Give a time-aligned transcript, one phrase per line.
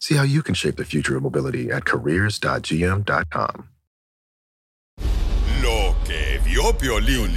[0.00, 3.68] See how you can shape the future of mobility at careers.gm.com.
[5.60, 7.36] Lo que vio Piolín.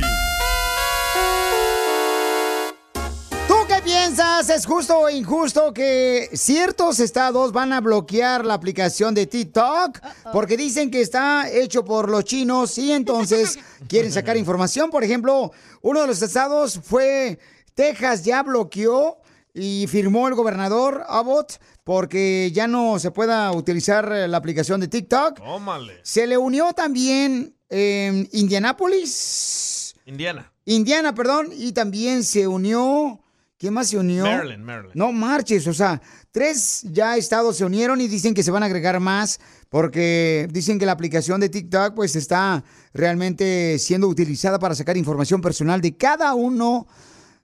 [3.48, 4.50] ¿Tú qué piensas?
[4.50, 10.00] ¿Es justo o injusto que ciertos estados van a bloquear la aplicación de TikTok?
[10.32, 13.58] Porque dicen que está hecho por los chinos y entonces
[13.90, 14.92] quieren sacar información.
[14.92, 17.40] Por ejemplo, uno de los estados fue
[17.74, 19.18] Texas, ya bloqueó
[19.54, 25.38] y firmó el gobernador Abbott porque ya no se pueda utilizar la aplicación de TikTok.
[25.38, 26.00] Tómale.
[26.04, 29.96] Se le unió también eh, Indianápolis.
[30.06, 30.52] Indiana.
[30.66, 33.20] Indiana, perdón, y también se unió.
[33.58, 34.24] ¿Quién más se unió?
[34.24, 34.96] Maryland, Maryland.
[34.96, 38.66] No marches, o sea, tres ya estados se unieron y dicen que se van a
[38.66, 44.74] agregar más porque dicen que la aplicación de TikTok pues está realmente siendo utilizada para
[44.74, 46.88] sacar información personal de cada uno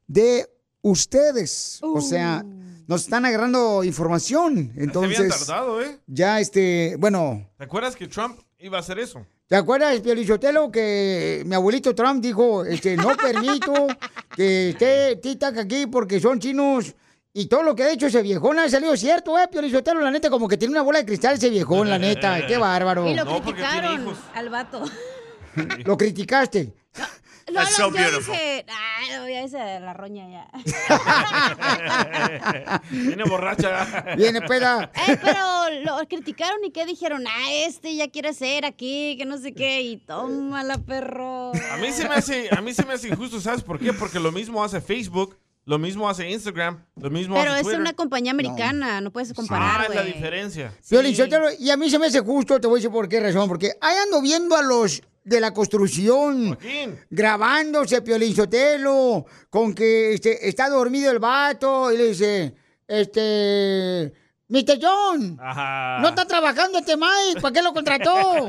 [0.07, 0.49] de
[0.81, 1.79] ustedes.
[1.83, 2.43] O sea,
[2.87, 4.71] nos están agarrando información.
[4.73, 5.99] Se Entonces, habían tardado, ¿eh?
[6.07, 9.25] ya este, bueno, ¿Te acuerdas que Trump iba a hacer eso?
[9.47, 13.87] ¿Te acuerdas, Piolichotelo, que mi abuelito Trump dijo, este, no permito
[14.35, 16.95] que esté TikTok aquí porque son chinos?
[17.31, 20.01] Y todo lo que ha dicho ese viejón ha salido cierto, ¿eh, Piolichotelo?
[20.01, 22.45] La neta, como que tiene una bola de cristal ese viejón, la neta.
[22.47, 23.07] Qué bárbaro.
[23.07, 24.83] Y lo criticaron al vato.
[25.85, 26.73] Lo criticaste.
[27.49, 28.33] No, That's no, so yo beautiful.
[28.33, 30.47] dije, ah, no, ya hice la roña ya.
[32.91, 34.05] Viene borracha.
[34.17, 34.91] Viene peda.
[35.07, 35.39] Eh, pero
[35.83, 39.81] lo criticaron y qué dijeron, ah, este ya quiere ser aquí, que no sé qué,
[39.81, 41.51] y tómala, perro.
[41.71, 43.93] A mí se me hace, a mí se me hace injusto, ¿sabes por qué?
[43.93, 47.81] Porque lo mismo hace Facebook, lo mismo hace Instagram, lo mismo Pero hace es Twitter.
[47.81, 50.73] una compañía americana, no, puedes Ah, comparar, es la diferencia.
[50.89, 53.47] Piolichotelo, y a mí se me hace justo, te voy a decir por qué razón.
[53.47, 56.57] Porque ahí ando viendo a los de la construcción
[57.09, 62.55] grabándose Piolichotelo con que este, está dormido el vato y le dice,
[62.87, 64.13] este,
[64.47, 64.79] Mr.
[64.81, 65.99] John, Ajá.
[65.99, 68.13] no está trabajando este Mike, ¿para qué lo contrató?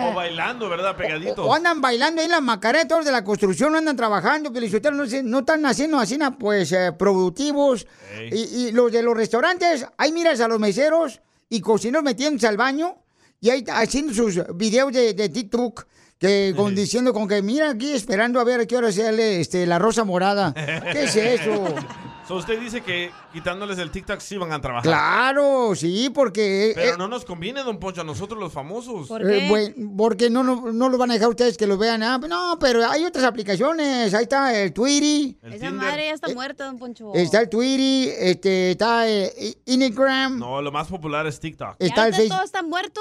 [0.00, 0.96] O bailando, ¿verdad?
[0.96, 1.46] Pegaditos.
[1.46, 5.04] O andan bailando ahí en las macaretas de la construcción, no andan trabajando, Piolichotelo, no,
[5.22, 7.86] no están haciendo así, pues, eh, productivos.
[8.32, 12.56] Y, y los de los restaurantes, ahí miras a los meseros y cocineros metiéndose al
[12.56, 12.96] baño
[13.40, 15.86] y ahí haciendo sus videos de, de TikTok.
[16.18, 19.64] Que con, diciendo con que mira aquí esperando a ver a qué hora sale este,
[19.66, 20.52] la rosa morada.
[20.92, 21.64] ¿Qué es eso?
[22.26, 24.82] So, usted dice que quitándoles el TikTok sí van a trabajar.
[24.82, 26.72] Claro, sí, porque...
[26.74, 29.08] Pero eh, no nos conviene, don Poncho, a nosotros los famosos.
[29.20, 32.02] Eh, buen- porque no, no, no lo van a dejar ustedes que lo vean.
[32.02, 34.12] Ah, no, pero hay otras aplicaciones.
[34.12, 35.38] Ahí está el Twitty.
[35.40, 37.14] Esa madre ya está muerta, don Poncho.
[37.14, 41.76] Está el Twitty, este, está eh, Instagram, No, lo más popular es TikTok.
[41.78, 42.36] está el Facebook.
[42.36, 43.00] todo está muerto.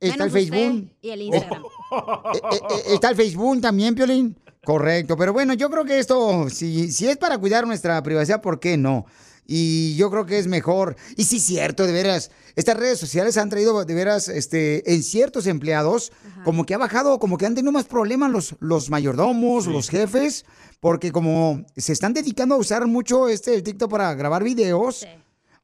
[0.00, 0.90] Está el menos Facebook.
[1.00, 1.62] Y el Instagram.
[1.90, 4.36] Eh, eh, está el Facebook también, Piolín.
[4.62, 8.60] Correcto, pero bueno, yo creo que esto, si, si es para cuidar nuestra privacidad, ¿por
[8.60, 9.06] qué no?
[9.46, 10.94] Y yo creo que es mejor.
[11.16, 15.46] Y sí, cierto, de veras, estas redes sociales han traído de veras, este, en ciertos
[15.46, 16.12] empleados,
[16.44, 20.44] como que ha bajado, como que han tenido más problemas los, los mayordomos, los jefes,
[20.80, 25.06] porque como se están dedicando a usar mucho este el TikTok para grabar videos,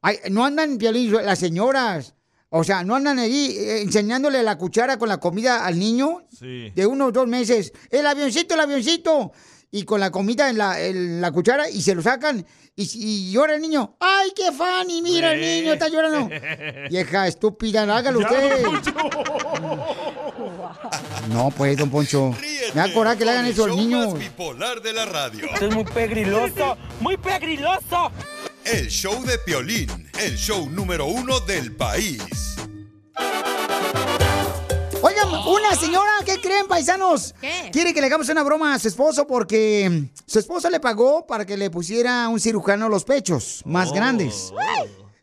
[0.01, 2.14] ay, no andan, Piolín, las señoras.
[2.57, 6.71] O sea, no andan ahí eh, enseñándole la cuchara con la comida al niño Sí.
[6.73, 7.73] de unos dos meses.
[7.89, 9.33] El avioncito, el avioncito.
[9.71, 12.45] Y con la comida en la, en la cuchara y se lo sacan.
[12.77, 13.97] Y, y llora el niño.
[13.99, 15.01] ¡Ay, qué funny!
[15.01, 16.29] Mira, el niño está llorando.
[16.89, 18.63] Vieja estúpida, hágalo usted.
[21.29, 22.33] No, pues, don Poncho.
[22.73, 24.17] Me da coraje que le hagan eso a los niños.
[24.17, 25.45] Bipolar de la radio.
[25.53, 28.11] Esto es muy pegriloso, muy pegriloso.
[28.65, 32.19] El show de Piolín, el show número uno del país.
[35.03, 37.35] Oigan, una señora, ¿qué creen, paisanos?
[37.39, 37.69] ¿Qué?
[37.71, 41.45] Quiere que le hagamos una broma a su esposo porque su esposo le pagó para
[41.45, 44.51] que le pusiera un cirujano los pechos más grandes.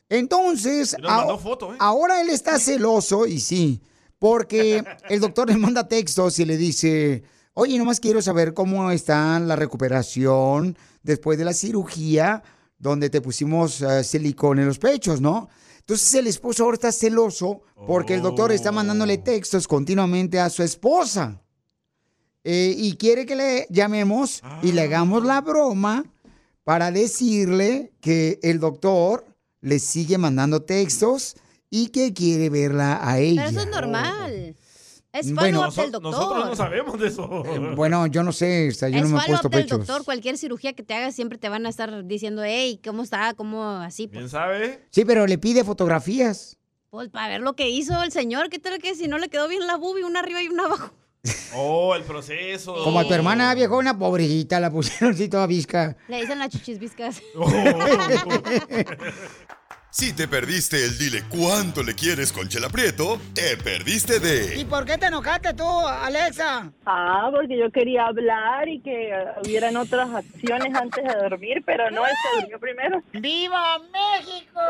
[0.08, 0.94] Entonces,
[1.42, 1.76] foto, ¿eh?
[1.80, 3.82] ahora él está celoso, y sí,
[4.20, 7.24] Porque el doctor le manda textos y le dice,
[7.54, 12.44] oye, nomás quiero saber cómo está la recuperación después de la cirugía
[12.82, 15.49] donde te pusimos eh, silicona en los pechos, ¿no?
[15.79, 20.62] Entonces el esposo ahora está celoso porque el doctor está mandándole textos continuamente a su
[20.62, 21.40] esposa.
[22.44, 26.05] Eh, y quiere que le llamemos y le hagamos la broma
[26.64, 29.25] para decirle que el doctor
[29.61, 31.37] le sigue mandando textos
[31.70, 33.44] y que quiere verla a ella.
[33.46, 34.56] Pero eso es normal.
[35.12, 36.11] Es Bueno, follow-up del doctor.
[36.12, 37.43] Nosotros no sabemos de eso.
[37.44, 39.79] Eh, Bueno, yo no sé, o sea, yo es no me he puesto del pechos.
[39.81, 40.05] doctor.
[40.05, 43.35] Cualquier cirugía que te hagas siempre te van a estar diciendo, hey, ¿cómo está?
[43.35, 44.06] ¿Cómo así?
[44.09, 44.87] Pues, ¿Quién sabe?
[44.91, 46.56] Sí, pero le pide fotografías.
[46.91, 48.49] pues, para ver lo que hizo el señor.
[48.49, 50.93] ¿Qué tal que si no le quedó bien la boobie, una arriba y una abajo?
[51.55, 52.75] Oh, el proceso.
[52.82, 55.97] Como a tu hermana viejona, pobrecita, la pusieron así toda visca.
[56.09, 57.20] Le dicen las chichisviscas.
[59.92, 64.86] Si te perdiste el dile cuánto le quieres con Chela Prieto, te perdiste de por
[64.86, 66.72] qué te enojaste tú, Alexa?
[66.86, 69.12] Ah, porque yo quería hablar y que
[69.44, 73.02] hubieran otras acciones antes de dormir, pero no, él se durmió primero.
[73.12, 74.60] ¡Viva México!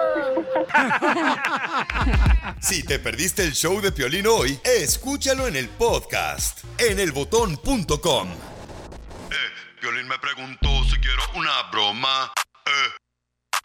[2.60, 8.28] Si te perdiste el show de Piolín hoy, escúchalo en el podcast en elbotón.com.
[8.28, 9.34] Eh,
[9.80, 12.32] Piolín me preguntó si quiero una broma.
[12.66, 12.70] Eh,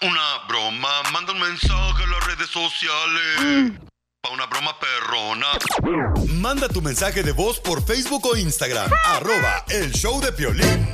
[0.02, 0.90] una broma.
[1.12, 3.72] Manda un mensaje a las redes sociales.
[4.22, 5.48] Pa' una broma perrona.
[6.34, 8.92] Manda tu mensaje de voz por Facebook o Instagram.
[9.06, 10.88] arroba el show de Piolín.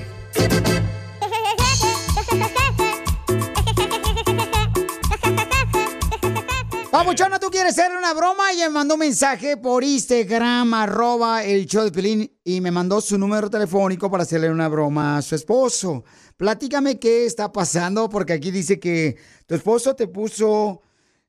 [6.92, 8.54] Papuchona, ¿tú quieres hacer una broma?
[8.54, 13.02] Y me mandó un mensaje por Instagram, arroba el show de Pelín, y me mandó
[13.02, 16.04] su número telefónico para hacerle una broma a su esposo.
[16.38, 20.82] Platícame qué está pasando, porque aquí dice que tu esposo te puso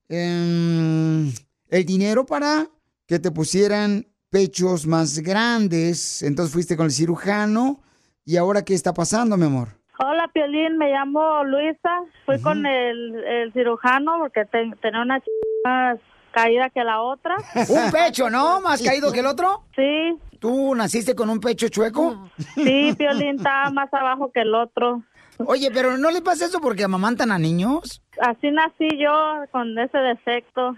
[0.08, 1.32] em,
[1.68, 2.66] el dinero para
[3.06, 6.22] que te pusieran pechos más grandes.
[6.22, 7.80] Entonces fuiste con el cirujano.
[8.24, 9.68] ¿Y ahora qué está pasando, mi amor?
[9.98, 12.00] Hola, Piolín, me llamo Luisa.
[12.26, 15.24] Fui con el, el cirujano porque te- tenía una ch...
[15.64, 15.98] más
[16.32, 17.36] caída que la otra.
[17.68, 18.60] Un pecho, ¿no?
[18.60, 19.62] ¿Más caído que el otro?
[19.76, 22.28] Sí, ¿Tú naciste con un pecho chueco?
[22.54, 25.02] sí, Piolín estaba más abajo que el otro.
[25.38, 28.02] Oye, pero ¿no le pasa eso porque amamantan a niños?
[28.20, 30.76] Así nací yo con ese defecto.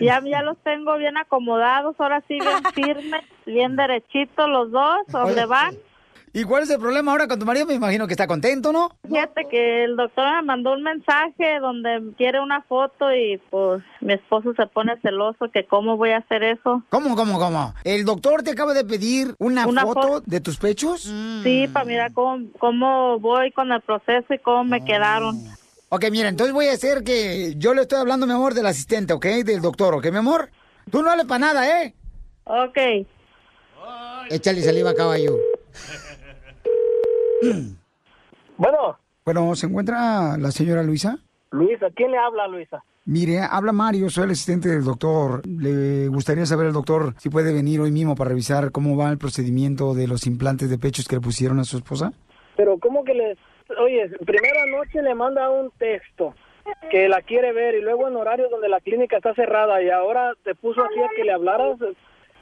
[0.00, 5.46] Ya, ya los tengo bien acomodados, ahora sí bien firmes, bien derechitos los dos, donde
[5.46, 5.74] van.
[6.32, 7.66] ¿Y cuál es el problema ahora con tu marido?
[7.66, 8.90] Me imagino que está contento, ¿no?
[9.08, 14.14] Fíjate que el doctor me mandó un mensaje donde quiere una foto y pues mi
[14.14, 16.82] esposo se pone celoso que cómo voy a hacer eso.
[16.90, 17.74] ¿Cómo, cómo, cómo?
[17.84, 21.02] ¿El doctor te acaba de pedir una, Una foto, de tus pechos?
[21.42, 25.36] Sí, para mirar cómo, cómo voy con el proceso y cómo me quedaron.
[25.90, 29.14] Ok, mira, entonces voy a hacer que yo le estoy hablando, mi amor, del asistente,
[29.14, 29.24] ¿ok?
[29.44, 30.50] Del doctor, ¿ok, mi amor?
[30.90, 31.94] Tú no hables para nada, ¿eh?
[32.44, 32.78] Ok.
[34.30, 35.36] Échale saliva caballo.
[38.56, 41.18] Bueno, Bueno, ¿se encuentra la señora Luisa?
[41.50, 42.82] Luisa, ¿quién le habla, Luisa?
[43.04, 45.46] Mire, habla Mario, soy el asistente del doctor.
[45.46, 49.16] Le gustaría saber el doctor si puede venir hoy mismo para revisar cómo va el
[49.16, 52.12] procedimiento de los implantes de pechos que le pusieron a su esposa.
[52.56, 53.36] Pero ¿cómo que le...
[53.82, 56.34] Oye, primero anoche le manda un texto
[56.90, 60.34] que la quiere ver y luego en horarios donde la clínica está cerrada y ahora
[60.44, 61.78] te puso así a que le hablaras.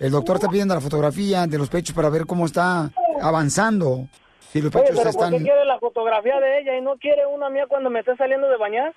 [0.00, 2.90] El doctor está pidiendo la fotografía de los pechos para ver cómo está
[3.20, 4.08] avanzando.
[4.54, 5.32] Oye, pero ¿por están...
[5.32, 8.48] qué quiere la fotografía de ella y no quiere una mía cuando me esté saliendo
[8.48, 8.92] de bañar?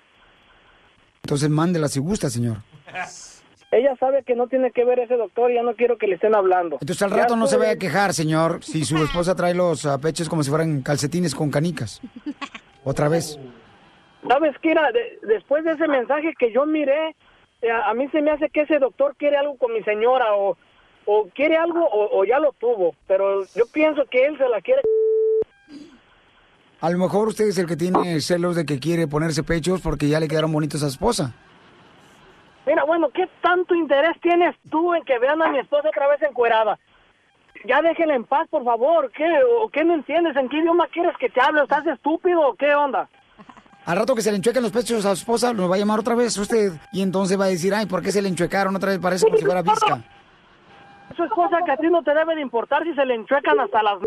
[1.22, 2.58] Entonces mándela si gusta, señor.
[3.72, 6.14] Ella sabe que no tiene que ver ese doctor y ya no quiero que le
[6.16, 6.78] estén hablando.
[6.80, 9.86] Entonces al Ya rato no se vaya a quejar, señor, si su esposa trae los
[9.86, 12.00] ah, pechos como si fueran calcetines con canicas.
[12.82, 13.38] Otra vez.
[14.26, 14.90] ¿Sabes qué era?
[14.92, 17.14] De- después de ese mensaje que yo miré,
[17.62, 20.34] eh, a, a mí se me hace que ese doctor quiere algo con mi señora
[20.34, 20.56] o,
[21.04, 24.60] o quiere algo o, o ya lo tuvo, pero yo pienso que él se la
[24.62, 24.82] quiere.
[26.80, 30.08] A lo mejor usted es el que tiene celos de que quiere ponerse pechos porque
[30.08, 31.34] ya le quedaron bonitos a su esposa.
[32.66, 36.22] Mira, bueno, ¿qué tanto interés tienes tú en que vean a mi esposa otra vez
[36.22, 36.78] encuerada?
[37.66, 39.10] Ya déjenla en paz, por favor.
[39.12, 39.26] ¿Qué?
[39.60, 40.34] ¿O qué no entiendes?
[40.36, 41.62] ¿En qué idioma quieres que te hable?
[41.62, 43.08] ¿Estás estúpido o qué onda?
[43.84, 46.00] Al rato que se le enchuequen los pechos a su esposa, lo va a llamar
[46.00, 46.72] otra vez usted.
[46.92, 48.98] Y entonces va a decir, ay, ¿por qué se le enchuecaron otra vez?
[48.98, 50.02] Parece como si fuera visca.
[51.12, 53.58] Eso es cosa que a ti no te debe de importar si se le enchuecan
[53.58, 53.98] hasta las...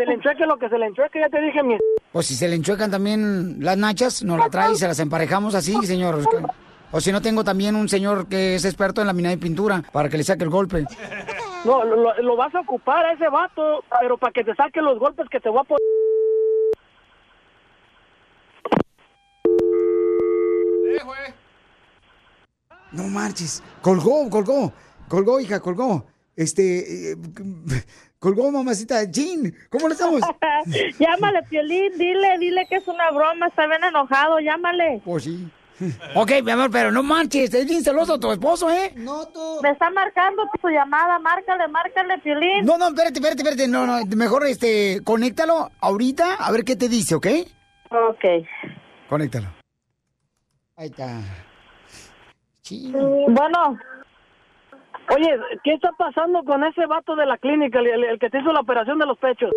[0.00, 1.76] Se le enchueque lo que se le enchueque, ya te dije, mi...
[2.14, 5.54] O si se le enchuecan también las nachas, nos la trae y se las emparejamos
[5.54, 6.20] así, señor.
[6.90, 10.08] O si no, tengo también un señor que es experto en laminado y pintura para
[10.08, 10.86] que le saque el golpe.
[11.66, 14.80] No, lo, lo- lo vas a ocupar a ese vato, pero para que te saque
[14.80, 15.80] los golpes que te voy a poner.
[22.92, 23.62] No marches.
[23.82, 24.72] Colgó, colgó.
[25.08, 26.06] Colgó, hija, colgó.
[26.36, 27.16] Este, eh,
[28.20, 29.02] colgó mamacita.
[29.04, 30.20] Jean, ¿cómo le estamos?
[31.00, 35.02] llámale, Piolín, dile, dile que es una broma, está bien enojado, llámale.
[35.04, 35.50] Pues sí.
[36.14, 38.92] Ok, mi amor, pero no manches, es bien celoso tu esposo, ¿eh?
[38.96, 39.60] No, tú.
[39.62, 42.66] Me está marcando su llamada, márcale, márcale, Piolín.
[42.66, 43.68] No, no, espérate, espérate, espérate.
[43.68, 47.26] No, no, mejor este, conéctalo ahorita a ver qué te dice, ¿ok?
[47.90, 48.46] Ok.
[49.08, 49.48] Conéctalo.
[50.76, 51.20] Ahí está.
[52.60, 52.92] Sí.
[52.92, 53.78] Bueno,
[55.14, 58.60] Oye, ¿qué está pasando con ese vato de la clínica, el, que te hizo la
[58.60, 59.50] operación de los pechos?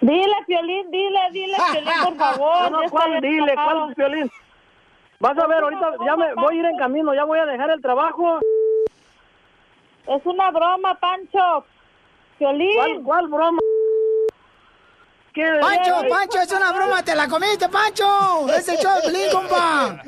[0.00, 2.70] dile, Piolín, dile, dile, Piolín, por favor.
[2.70, 3.54] No, ya ¿cuál dile?
[3.54, 4.30] ¿Cuál violín?
[5.20, 7.70] Vas a ver, ahorita ya me voy a ir en camino, ya voy a dejar
[7.70, 8.40] el trabajo.
[10.06, 11.66] Es una broma, Pancho.
[12.38, 12.74] Piolín.
[12.74, 13.58] ¿Cuál, cuál broma?
[15.40, 15.58] ¿Qué?
[15.58, 18.48] Pancho, Pancho, es una broma, te la comiste, Pancho.
[18.50, 20.02] Es el show de compa.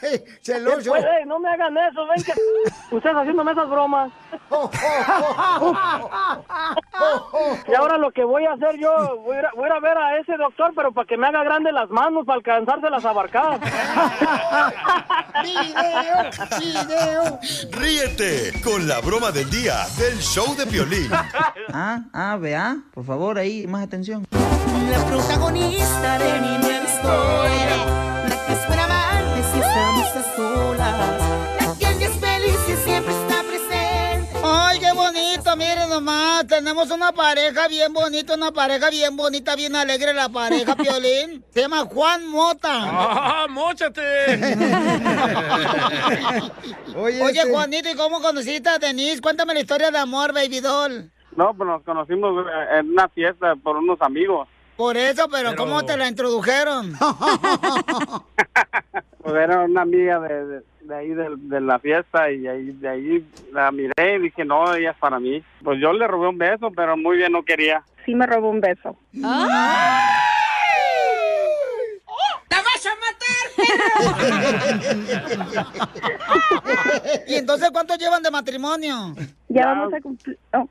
[0.00, 0.90] ¿Qué Celoso.
[0.90, 0.98] fue?
[0.98, 2.32] Ey, no me hagan eso, ven que
[2.96, 4.10] ustedes haciéndome esas bromas.
[7.68, 8.90] Y ahora lo que voy a hacer yo,
[9.24, 12.26] voy a, voy ver a ese doctor, pero para que me haga grande las manos,
[12.26, 13.60] para alcanzárselas a abarcar.
[15.42, 17.38] Video, video.
[17.70, 21.10] Ríete con la broma del día del show de Piolín.
[21.72, 24.24] Ah, ah, vea, por favor, ahí, más atención.
[24.92, 27.76] La protagonista de mi nueva historia,
[28.28, 31.20] la que esperaba antes y estamos a solas,
[31.80, 34.38] la que es feliz y siempre está presente.
[34.44, 36.46] Ay, qué bonito, miren nomás.
[36.46, 41.42] Tenemos una pareja bien bonita, una pareja bien bonita, bien alegre la pareja, Piolín.
[41.50, 42.68] Se llama Juan Mota.
[42.72, 44.02] ¡Ah, móchate!
[46.96, 49.22] Oye, este- Juanito, ¿y cómo conociste a Denise?
[49.22, 51.10] Cuéntame la historia de amor, baby doll.
[51.36, 54.46] No, pues nos conocimos eh, en una fiesta por unos amigos.
[54.82, 56.94] Por eso, pero, ¿cómo te la introdujeron?
[59.22, 62.88] Pues era una amiga de, de, de ahí de, de la fiesta y ahí, de
[62.88, 65.40] ahí la miré y dije, no, ella es para mí.
[65.62, 67.84] Pues yo le robé un beso, pero muy bien no quería.
[68.04, 68.96] Sí me robó un beso.
[69.12, 69.20] ¡Te
[72.56, 73.46] vas a matar,
[77.26, 79.14] ¿Y entonces cuánto llevan de matrimonio?
[79.48, 80.38] Ya vamos a cumplir.
[80.54, 80.66] oh.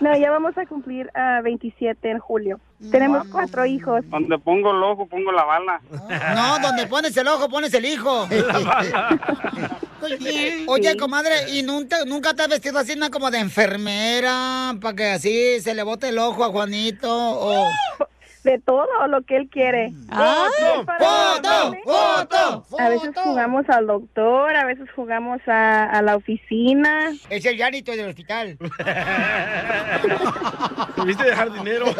[0.00, 2.58] No, ya vamos a cumplir a 27 en julio.
[2.90, 4.02] Tenemos cuatro hijos.
[4.10, 5.80] Donde pongo el ojo, pongo la bala.
[6.34, 8.26] No, donde pones el ojo, pones el hijo.
[10.66, 13.10] Oye, comadre, ¿y nunca, nunca te has vestido así ¿no?
[13.10, 14.74] como de enfermera?
[14.80, 17.08] Para que así se le bote el ojo a Juanito.
[17.10, 17.66] O...
[18.44, 19.90] De todo lo que él quiere.
[20.10, 20.46] ¡Ah!
[20.84, 21.48] Para ¡Foto!
[21.48, 21.80] ayudarme.
[21.84, 22.66] ¡Foto!
[22.78, 27.10] A veces jugamos al doctor, a veces jugamos a, a la oficina.
[27.30, 28.58] Es el llanito del hospital.
[30.96, 31.86] Debiste dejar dinero.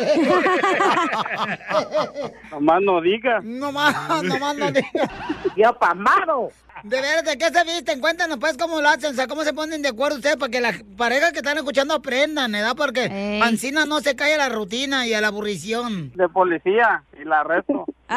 [2.51, 3.45] Nomás no digas.
[3.45, 5.11] No más, no más no digas.
[5.57, 6.51] Yo pamado.
[6.83, 7.99] De veras, ¿de qué se visten?
[7.99, 10.61] Cuéntanos, pues, cómo lo hacen, o sea, cómo se ponen de acuerdo ustedes para que
[10.61, 12.75] las parejas que están escuchando aprendan, ¿verdad?
[12.77, 16.13] Porque Ancina no se cae a la rutina y a la aburrición.
[16.15, 17.87] De policía y la arresto.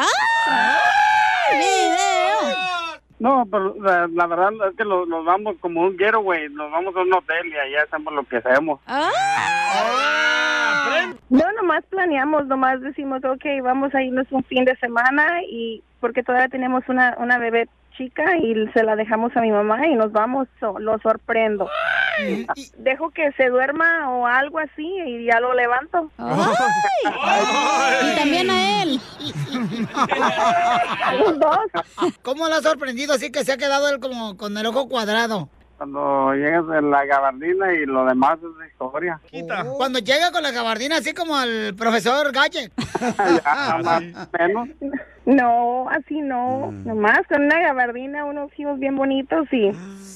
[3.20, 6.94] No, pero la, la verdad es que lo- nos vamos como un getaway, nos vamos
[6.94, 8.78] a un hotel y ahí hacemos lo que hacemos.
[11.28, 16.22] No, nomás planeamos, nomás decimos, ok, vamos a irnos un fin de semana y porque
[16.22, 17.68] todavía tenemos una, una bebé
[17.98, 21.68] chica y se la dejamos a mi mamá y nos vamos, so- lo sorprendo.
[22.78, 26.10] Dejo que se duerma o algo así y ya lo levanto.
[28.02, 29.00] Y también a él.
[31.04, 31.58] A los dos.
[32.22, 35.48] ¿Cómo lo ha sorprendido así que se ha quedado él como con el ojo cuadrado?
[35.78, 39.20] Cuando llegas en la gabardina y lo demás es historia.
[39.76, 42.70] Cuando llega con la gabardina así como el profesor Galle.
[43.00, 44.02] Ya, más
[44.38, 44.68] menos.
[45.24, 46.72] No, así no.
[46.84, 49.70] Nomás con una gabardina, unos hijos bien bonitos y...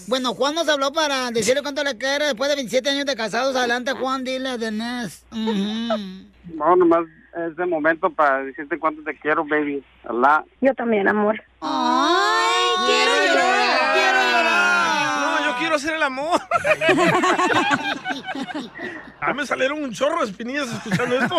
[0.08, 3.54] Bueno, Juan nos habló para decirle cuánto le quiere después de 27 años de casados.
[3.54, 5.24] Adelante, Juan, dile a Denise.
[5.30, 6.56] Ujú.
[6.56, 7.04] No, nomás
[7.36, 9.84] es el momento para decirte cuánto te quiero, baby.
[10.08, 10.44] Allah.
[10.60, 11.40] Yo también, amor.
[11.60, 13.61] ¡Ay, quiero llorar!
[15.62, 16.40] ¡Quiero hacer el amor.
[19.24, 21.36] Ah, me salieron un chorro de espinillas escuchando esto.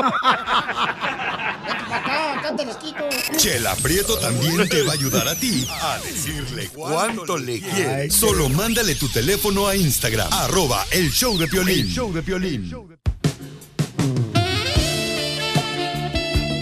[3.35, 8.15] Chela Prieto también te va a ayudar a ti a decirle cuánto le quieres.
[8.15, 11.87] Solo mándale tu teléfono a Instagram, arroba el show de Piolín.
[11.87, 12.73] show de Piolín.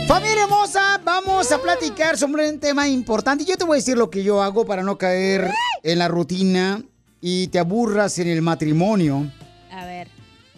[0.08, 3.46] Familia hermosa, vamos a platicar sobre un tema importante.
[3.46, 5.51] Yo te voy a decir lo que yo hago para no caer
[5.84, 6.82] en la rutina
[7.22, 9.32] y te aburras en el matrimonio.
[9.72, 10.10] A ver.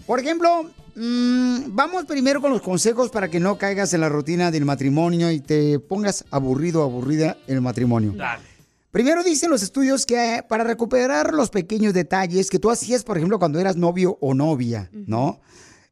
[0.07, 4.49] Por ejemplo, mm, vamos primero con los consejos para que no caigas en la rutina
[4.49, 8.15] del matrimonio y te pongas aburrido o aburrida en el matrimonio.
[8.91, 13.17] Primero dicen los estudios que eh, para recuperar los pequeños detalles que tú hacías, por
[13.17, 15.41] ejemplo, cuando eras novio o novia, ¿no?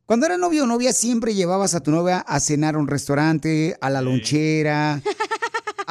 [0.05, 3.75] Cuando eras novio o novia siempre llevabas a tu novia a cenar a un restaurante,
[3.81, 5.01] a la lonchera,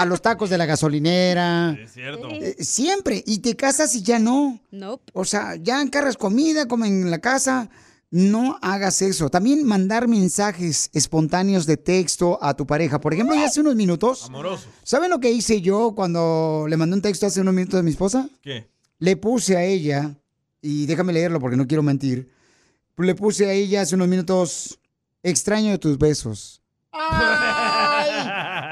[0.00, 1.76] a los tacos de la gasolinera.
[1.78, 2.28] Es cierto.
[2.30, 3.22] Eh, siempre.
[3.26, 4.58] Y te casas y ya no.
[4.70, 5.12] Nope.
[5.12, 7.68] O sea, ya encargas comida, comen en la casa.
[8.10, 9.28] No hagas eso.
[9.28, 12.98] También mandar mensajes espontáneos de texto a tu pareja.
[12.98, 14.24] Por ejemplo, ya hace unos minutos.
[14.24, 14.68] Amoroso.
[14.82, 17.90] ¿Saben lo que hice yo cuando le mandé un texto hace unos minutos a mi
[17.90, 18.26] esposa?
[18.40, 18.70] ¿Qué?
[18.98, 20.16] Le puse a ella,
[20.62, 22.30] y déjame leerlo porque no quiero mentir.
[22.96, 24.78] Le puse a ella hace unos minutos,
[25.22, 26.62] extraño de tus besos.
[26.92, 28.10] ¡Ay!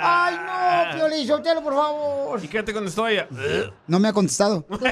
[0.01, 0.97] ¡Ay, no!
[0.97, 2.45] Piolín, Sotelo, por favor.
[2.45, 3.29] ¿Y qué te contestó ella?
[3.87, 4.67] No me ha contestado.
[4.67, 4.83] Puso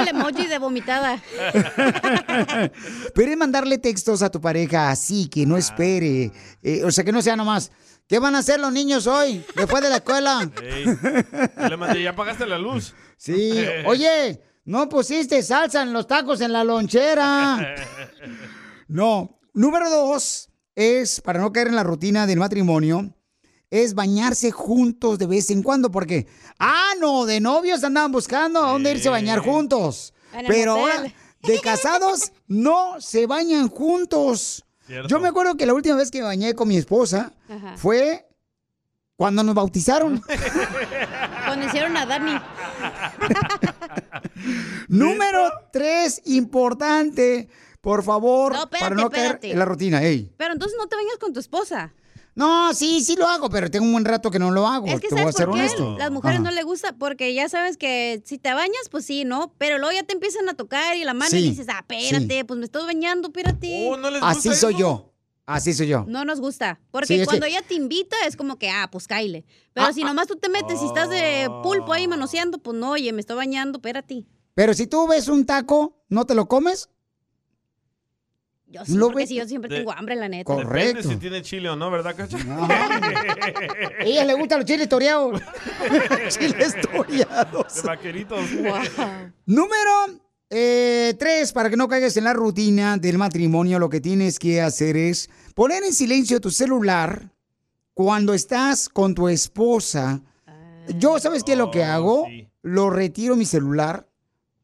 [0.00, 1.22] el emoji de vomitada.
[3.14, 6.32] Pero es mandarle textos a tu pareja así, que no espere.
[6.62, 7.70] Eh, o sea, que no sea nomás.
[8.06, 10.50] ¿Qué van a hacer los niños hoy, después de la escuela?
[10.62, 10.84] Ey,
[11.68, 12.94] le mandé, ya pagaste la luz.
[13.16, 13.52] Sí.
[13.86, 17.74] Oye, no pusiste salsa en los tacos en la lonchera.
[18.88, 19.38] No.
[19.54, 23.14] Número dos es, para no caer en la rutina del matrimonio,
[23.72, 26.26] es bañarse juntos de vez en cuando, porque,
[26.58, 30.12] ah, no, de novios andaban buscando a dónde irse a bañar juntos.
[30.46, 31.10] Pero ahora,
[31.42, 34.62] de casados, no se bañan juntos.
[34.86, 35.08] Cierto.
[35.08, 37.76] Yo me acuerdo que la última vez que me bañé con mi esposa Ajá.
[37.78, 38.28] fue
[39.16, 40.22] cuando nos bautizaron.
[41.46, 42.32] Cuando hicieron a Dani.
[44.88, 47.48] Número tres, importante,
[47.80, 49.50] por favor, No, espérate, para no caer espérate.
[49.52, 50.02] en la rutina.
[50.02, 50.32] Ey.
[50.36, 51.92] Pero entonces no te bañas con tu esposa.
[52.34, 54.86] No, sí, sí lo hago, pero tengo un buen rato que no lo hago.
[54.86, 55.60] Es que te voy a ¿sabes ser por qué?
[55.60, 55.98] honesto.
[55.98, 56.44] Las mujeres Ajá.
[56.44, 59.54] no les gusta porque ya sabes que si te bañas, pues sí, ¿no?
[59.58, 62.38] Pero luego ya te empiezan a tocar y la mano Sí, y dices, ah, espérate,
[62.38, 62.44] sí.
[62.44, 63.88] pues me estoy bañando, espérate.
[63.90, 65.10] Oh, Así soy yo.
[65.44, 66.04] Así soy yo.
[66.08, 66.80] No nos gusta.
[66.90, 69.44] Porque Sí, cuando que- ella te invita es como que, ah, pues caile.
[69.74, 72.92] Pero Ah, si nomás tú te metes y estás de pulpo ahí manoseando, pues no,
[72.92, 74.24] oye, me estoy bañando, espérate.
[74.54, 76.88] Pero si tú ves un taco, ¿no te lo comes?
[78.72, 80.52] Yo sí, Lo porque si yo siempre De- tengo hambre, la neta.
[80.52, 80.96] Correcto.
[80.96, 82.38] Depende si tiene chile o no, ¿verdad, Cacha?
[84.00, 85.42] A ella le gustan los chiles toreados.
[86.28, 87.74] chiles toreados.
[87.74, 88.40] De vaqueritos.
[89.44, 89.90] Número
[90.48, 94.60] eh, tres, para que no caigas en la rutina del matrimonio, lo que tienes que
[94.62, 97.30] hacer es poner en silencio tu celular
[97.94, 100.22] cuando estás con tu esposa.
[100.98, 102.26] Yo, ¿sabes qué es lo que hago?
[102.62, 104.08] Lo retiro mi celular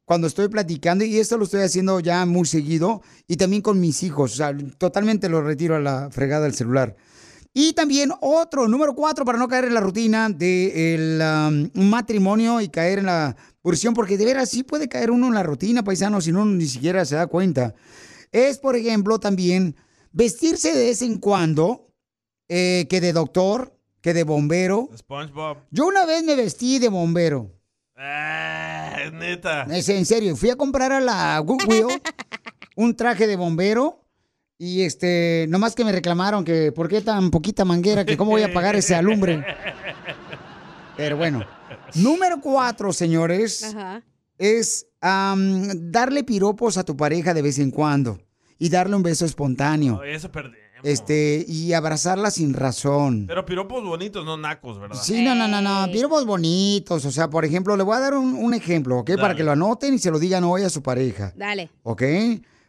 [0.08, 4.02] cuando estoy platicando y esto lo estoy haciendo ya muy seguido y también con mis
[4.02, 4.32] hijos.
[4.32, 6.96] O sea, totalmente lo retiro a la fregada del celular.
[7.52, 13.00] Y también otro, número cuatro, para no caer en la rutina del matrimonio y caer
[13.00, 16.32] en la pursión, porque de veras sí puede caer uno en la rutina, paisano, si
[16.32, 17.74] no ni siquiera se da cuenta.
[18.32, 19.76] Es, por ejemplo, también
[20.12, 21.92] vestirse de vez en cuando,
[22.48, 24.88] eh, que de doctor, que de bombero.
[24.96, 25.58] SpongeBob.
[25.70, 27.52] Yo una vez me vestí de bombero.
[27.94, 28.77] Ah,
[29.08, 29.62] es neta.
[29.64, 31.86] Es en serio, fui a comprar a la Goodwill
[32.76, 34.04] un traje de bombero
[34.58, 38.42] y este, nomás que me reclamaron que por qué tan poquita manguera, que cómo voy
[38.42, 39.44] a pagar ese alumbre.
[40.96, 41.44] Pero bueno,
[41.94, 44.02] número cuatro, señores, Ajá.
[44.36, 48.18] es darle piropos a tu pareja de vez en cuando
[48.58, 50.00] y darle un beso espontáneo.
[50.00, 50.56] Oh, eso perdí.
[50.82, 53.24] Este, y abrazarla sin razón.
[53.26, 55.00] Pero piropos bonitos, no nacos, ¿verdad?
[55.02, 57.04] Sí, no, no, no, no, piropos bonitos.
[57.04, 59.12] O sea, por ejemplo, le voy a dar un, un ejemplo, ¿ok?
[59.20, 61.32] Para que lo anoten y se lo digan hoy a su pareja.
[61.36, 61.70] Dale.
[61.82, 62.02] ¿Ok?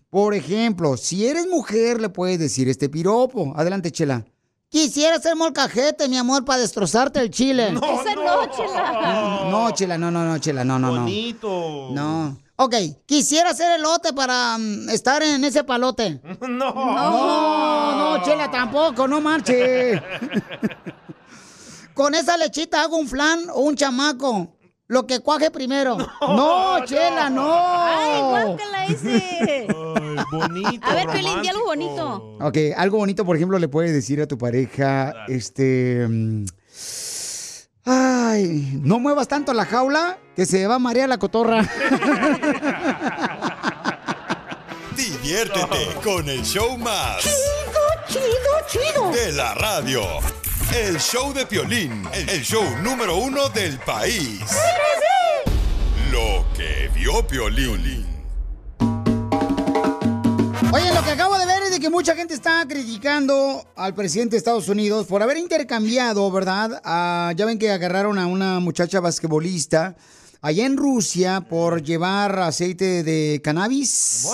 [0.10, 3.54] Por ejemplo, si eres mujer, le puedes decir este piropo.
[3.56, 4.26] Adelante, Chela.
[4.69, 7.69] Quisiera ser molcajete, mi amor, para destrozarte el chile.
[7.69, 9.48] Esa no, chela.
[9.50, 11.02] No, Chela, no, no, no, Chela, no, no, no.
[11.02, 11.89] Bonito.
[11.91, 12.38] No.
[12.62, 16.19] Ok, quisiera hacer elote para mm, estar en ese palote.
[16.41, 16.74] No.
[16.74, 20.02] No, no, Chela, tampoco, no marche.
[21.93, 24.58] Con esa lechita hago un flan o un chamaco.
[24.88, 25.98] Lo que cuaje primero.
[26.19, 27.50] No, Chela, no.
[27.50, 29.67] Ay, guácala ese.
[29.69, 30.86] Ay, bonito.
[30.86, 32.38] A ver, Pelín, di algo bonito.
[32.41, 36.06] Ok, algo bonito, por ejemplo, le puedes decir a tu pareja, este...
[36.10, 36.45] mm,
[37.91, 41.63] Ay, no muevas tanto la jaula que se va a marear la cotorra.
[44.95, 47.23] Diviértete con el show más.
[47.23, 48.21] Chido, chido,
[48.67, 49.10] chido.
[49.12, 50.04] De la radio.
[50.75, 54.39] El show de Piolín, el show número uno del país.
[56.12, 58.06] Lo que vio Piolín.
[60.71, 61.47] Oye, lo que acabo de
[61.80, 66.82] que mucha gente está criticando al presidente de Estados Unidos por haber intercambiado, ¿verdad?
[66.84, 69.96] Ah, ya ven que agarraron a una muchacha basquetbolista
[70.42, 74.28] allá en Rusia por llevar aceite de cannabis.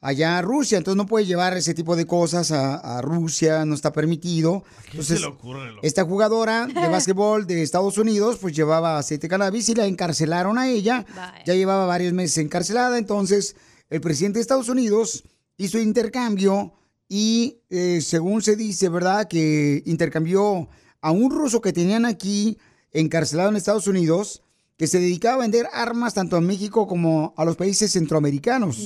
[0.00, 0.78] Allá a Rusia.
[0.78, 4.62] Entonces no puede llevar ese tipo de cosas a, a Rusia, no está permitido.
[4.84, 5.80] ¿Qué Entonces, se le ocurre, loco?
[5.82, 10.56] esta jugadora de básquetbol de Estados Unidos, pues llevaba aceite de cannabis y la encarcelaron
[10.58, 11.04] a ella.
[11.44, 12.96] Ya llevaba varios meses encarcelada.
[12.98, 13.56] Entonces,
[13.90, 15.24] el presidente de Estados Unidos
[15.58, 16.72] hizo intercambio
[17.08, 19.28] y, eh, según se dice, ¿verdad?
[19.28, 20.68] Que intercambió
[21.00, 22.58] a un ruso que tenían aquí
[22.92, 24.42] encarcelado en Estados Unidos
[24.78, 28.84] que se dedicaba a vender armas tanto a México como a los países centroamericanos.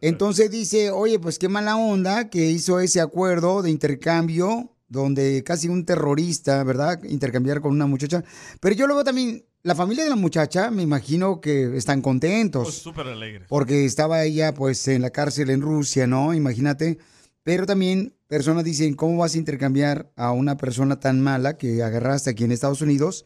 [0.00, 5.68] Entonces dice, oye, pues qué mala onda que hizo ese acuerdo de intercambio donde casi
[5.68, 7.02] un terrorista, ¿verdad?
[7.04, 8.24] Intercambiar con una muchacha.
[8.60, 12.64] Pero yo luego también, la familia de la muchacha, me imagino que están contentos.
[12.64, 13.46] Pues súper alegre.
[13.48, 16.34] Porque estaba ella pues en la cárcel en Rusia, ¿no?
[16.34, 16.98] Imagínate.
[17.42, 22.30] Pero también personas dicen, ¿cómo vas a intercambiar a una persona tan mala que agarraste
[22.30, 23.24] aquí en Estados Unidos?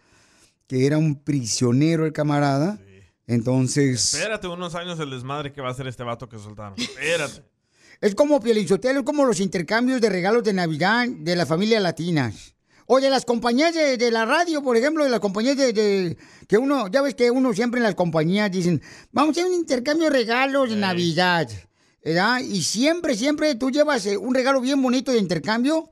[0.67, 2.79] Que era un prisionero el camarada.
[3.27, 4.15] Entonces...
[4.15, 6.79] Espérate unos años el desmadre que va a hacer este vato que soltaron.
[6.79, 7.43] Espérate.
[8.01, 12.52] Es como Pielichotelo, es como los intercambios de regalos de Navidad de las familias latinas.
[12.87, 16.17] O de las compañías de, de la radio, por ejemplo, de las compañías de, de-
[16.49, 19.57] que uno, ya ves que uno siempre en las compañías dicen, vamos a hacer un
[19.57, 21.49] intercambio de regalos de Navidad.
[22.05, 22.41] ¿verdad?
[22.41, 25.89] Y siempre, siempre tú llevas eh, un regalo bien bonito de intercambio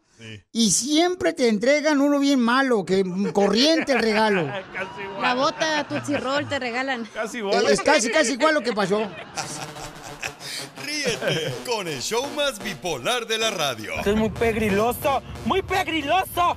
[0.52, 4.46] y siempre te entregan uno bien malo, que corriente el regalo.
[5.22, 7.08] La bota, Tutsi Roll te regalan.
[7.14, 7.38] Casi
[7.70, 9.08] Es casi, casi igual lo que pasó.
[11.02, 13.92] Ríete con el show más bipolar de la radio.
[13.98, 16.56] Esto es muy pegriloso, muy pegriloso.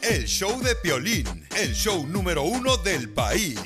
[0.00, 1.26] El show de Piolín,
[1.60, 3.58] el show número uno del país.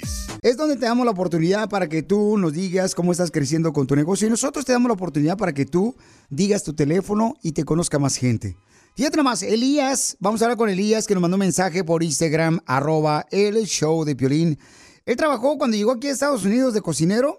[0.42, 3.86] Es donde te damos la oportunidad para que tú nos digas cómo estás creciendo con
[3.86, 5.96] tu negocio y nosotros te damos la oportunidad para que tú
[6.28, 8.56] digas tu teléfono y te conozca más gente.
[8.96, 12.60] Fíjate nomás, Elías, vamos a hablar con Elías que nos mandó un mensaje por Instagram,
[12.66, 14.58] arroba el show de Piolín.
[15.04, 17.38] Él trabajó cuando llegó aquí a Estados Unidos de cocinero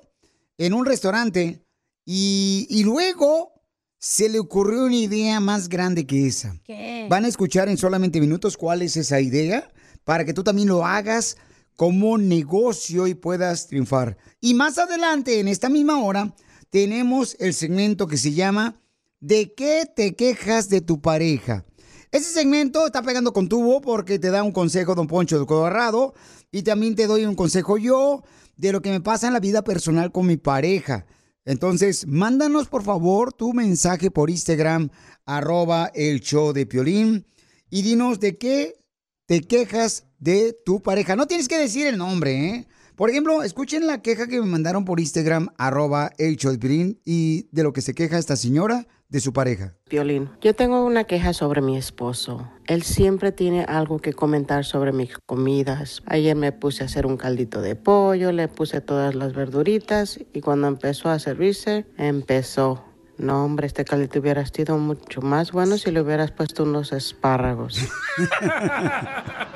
[0.57, 1.66] en un restaurante
[2.09, 3.51] y, y luego
[3.99, 6.55] se le ocurrió una idea más grande que esa.
[6.63, 7.05] ¿Qué?
[7.09, 9.69] Van a escuchar en solamente minutos cuál es esa idea
[10.05, 11.35] para que tú también lo hagas
[11.75, 14.17] como negocio y puedas triunfar.
[14.39, 16.33] Y más adelante, en esta misma hora,
[16.69, 18.81] tenemos el segmento que se llama
[19.19, 21.65] ¿De qué te quejas de tu pareja?
[22.11, 26.13] Ese segmento está pegando con tubo porque te da un consejo Don Poncho de Colorado
[26.51, 28.23] y también te doy un consejo yo
[28.55, 31.05] de lo que me pasa en la vida personal con mi pareja.
[31.47, 34.89] Entonces, mándanos por favor tu mensaje por Instagram,
[35.25, 37.25] arroba el show de Piolín,
[37.69, 38.83] y dinos de qué
[39.27, 41.15] te quejas de tu pareja.
[41.15, 42.67] No tienes que decir el nombre, ¿eh?
[42.97, 46.99] Por ejemplo, escuchen la queja que me mandaron por Instagram, arroba el show de Piolín,
[47.05, 49.75] y de lo que se queja esta señora de su pareja.
[49.89, 52.51] Violín, yo tengo una queja sobre mi esposo.
[52.65, 56.01] Él siempre tiene algo que comentar sobre mis comidas.
[56.05, 60.41] Ayer me puse a hacer un caldito de pollo, le puse todas las verduritas y
[60.41, 62.83] cuando empezó a servirse, empezó.
[63.17, 67.79] No, hombre, este caldito hubiera sido mucho más bueno si le hubieras puesto unos espárragos.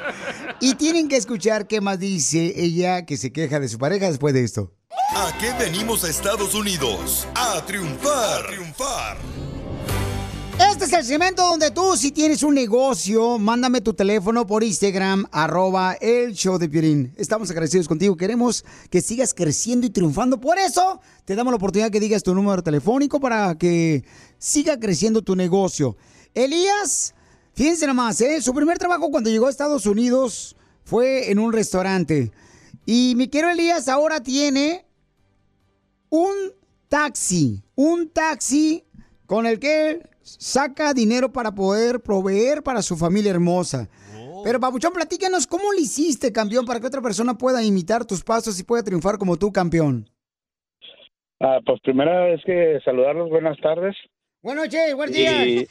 [0.64, 4.36] Y tienen que escuchar qué más dice ella que se queja de su pareja después
[4.36, 4.72] de esto.
[5.14, 7.28] ¿A qué venimos a Estados Unidos?
[7.36, 8.48] A triunfar.
[8.48, 9.18] Triunfar.
[10.72, 15.26] Este es el segmento donde tú, si tienes un negocio, mándame tu teléfono por Instagram,
[15.34, 17.12] arroba el show de.
[17.18, 18.16] Estamos agradecidos contigo.
[18.16, 20.40] Queremos que sigas creciendo y triunfando.
[20.40, 24.06] Por eso, te damos la oportunidad que digas tu número telefónico para que
[24.38, 25.98] siga creciendo tu negocio.
[26.34, 27.14] Elías,
[27.54, 28.42] fíjense nomás, ¿eh?
[28.42, 32.32] su primer trabajo cuando llegó a Estados Unidos fue en un restaurante.
[32.86, 34.86] Y mi querido Elías ahora tiene
[36.12, 36.36] un
[36.90, 38.84] taxi, un taxi
[39.26, 43.90] con el que saca dinero para poder proveer para su familia hermosa.
[44.44, 48.60] Pero Papuchón, platícanos cómo le hiciste, campeón, para que otra persona pueda imitar tus pasos
[48.60, 50.06] y pueda triunfar como tú, campeón.
[51.40, 53.96] Ah, pues primera vez que saludarlos, buenas tardes.
[54.42, 55.48] Buenas noches, buenos días.
[55.48, 55.68] Y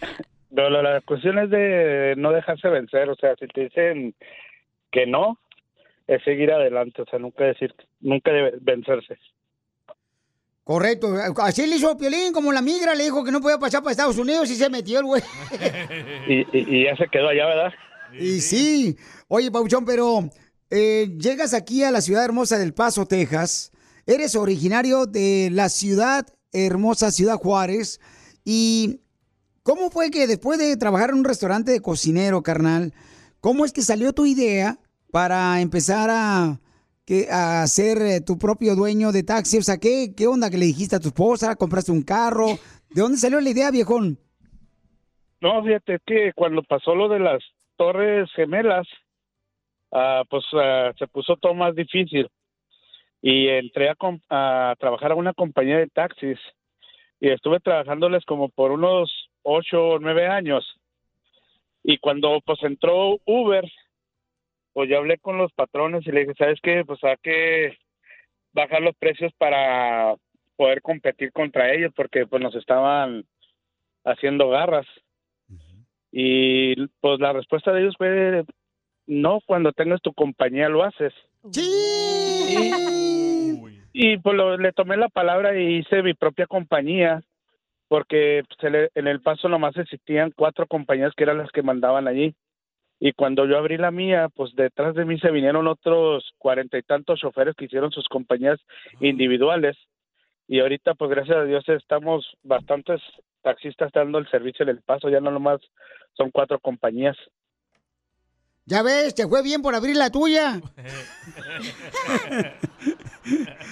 [0.54, 4.14] pero la, la cuestión es de no dejarse vencer, o sea, si te dicen
[4.92, 5.38] que no,
[6.06, 9.18] es seguir adelante, o sea, nunca decir, nunca debe vencerse.
[10.68, 13.92] Correcto, así le hizo Piolín, como la migra le dijo que no podía pasar para
[13.92, 15.22] Estados Unidos y se metió el güey.
[16.28, 17.72] Y, y, y ya se quedó allá, ¿verdad?
[18.12, 18.94] Y sí,
[19.28, 20.28] oye, Pauchón, pero
[20.68, 23.72] eh, llegas aquí a la ciudad hermosa del Paso, Texas.
[24.04, 27.98] Eres originario de la ciudad hermosa, Ciudad Juárez.
[28.44, 29.00] ¿Y
[29.62, 32.92] cómo fue que después de trabajar en un restaurante de cocinero, carnal,
[33.40, 34.78] cómo es que salió tu idea
[35.12, 36.60] para empezar a,
[37.08, 39.56] que, a ser eh, tu propio dueño de taxi?
[39.56, 41.56] O sea, ¿qué, ¿qué onda que le dijiste a tu esposa?
[41.56, 42.48] ¿Compraste un carro?
[42.90, 44.18] ¿De dónde salió la idea, viejón?
[45.40, 47.42] No, fíjate que cuando pasó lo de las
[47.76, 48.86] torres gemelas,
[49.90, 52.28] ah, pues ah, se puso todo más difícil.
[53.22, 53.96] y entré a,
[54.28, 56.38] a trabajar a una compañía de taxis
[57.20, 59.10] y estuve trabajándoles como por unos
[59.42, 60.62] ocho o nueve años.
[61.82, 63.64] Y cuando pues entró Uber,
[64.72, 66.84] pues yo hablé con los patrones y le dije, ¿sabes qué?
[66.84, 67.76] Pues hay que
[68.52, 70.14] bajar los precios para
[70.56, 73.24] poder competir contra ellos porque pues nos estaban
[74.04, 74.86] haciendo garras.
[76.10, 78.44] Y pues la respuesta de ellos fue,
[79.06, 81.12] no, cuando tengas tu compañía lo haces.
[83.92, 87.22] Y pues lo- le tomé la palabra y hice mi propia compañía,
[87.88, 92.34] porque pues, en el paso nomás existían cuatro compañías que eran las que mandaban allí.
[93.00, 96.82] Y cuando yo abrí la mía, pues detrás de mí se vinieron otros cuarenta y
[96.82, 98.58] tantos choferes que hicieron sus compañías
[99.00, 99.76] individuales.
[100.48, 103.00] Y ahorita, pues gracias a Dios, estamos bastantes
[103.42, 105.60] taxistas dando el servicio en el paso, ya no nomás
[106.16, 107.16] son cuatro compañías.
[108.64, 110.60] Ya ves, te fue bien por abrir la tuya.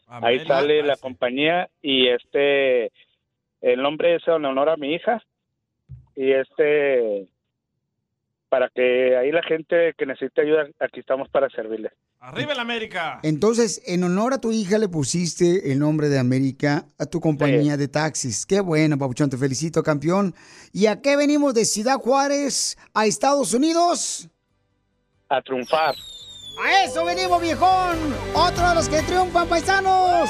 [0.08, 2.92] Ahí sale la compañía y este,
[3.62, 5.22] el nombre es en honor a mi hija.
[6.16, 7.28] Y este,
[8.50, 11.92] para que ahí la gente que necesite ayuda, aquí estamos para servirle.
[12.20, 13.20] ¡Arriba el América!
[13.22, 17.78] Entonces, en honor a tu hija le pusiste el nombre de América a tu compañía
[17.78, 18.46] de taxis.
[18.46, 20.34] Qué bueno, Papuchón, te felicito, campeón.
[20.74, 24.28] ¿Y a qué venimos de Ciudad Juárez a Estados Unidos?
[25.30, 25.94] A triunfar.
[26.64, 27.98] ¡A eso venimos, viejón!
[28.34, 30.30] ¡Otro de los que triunfan, paisanos!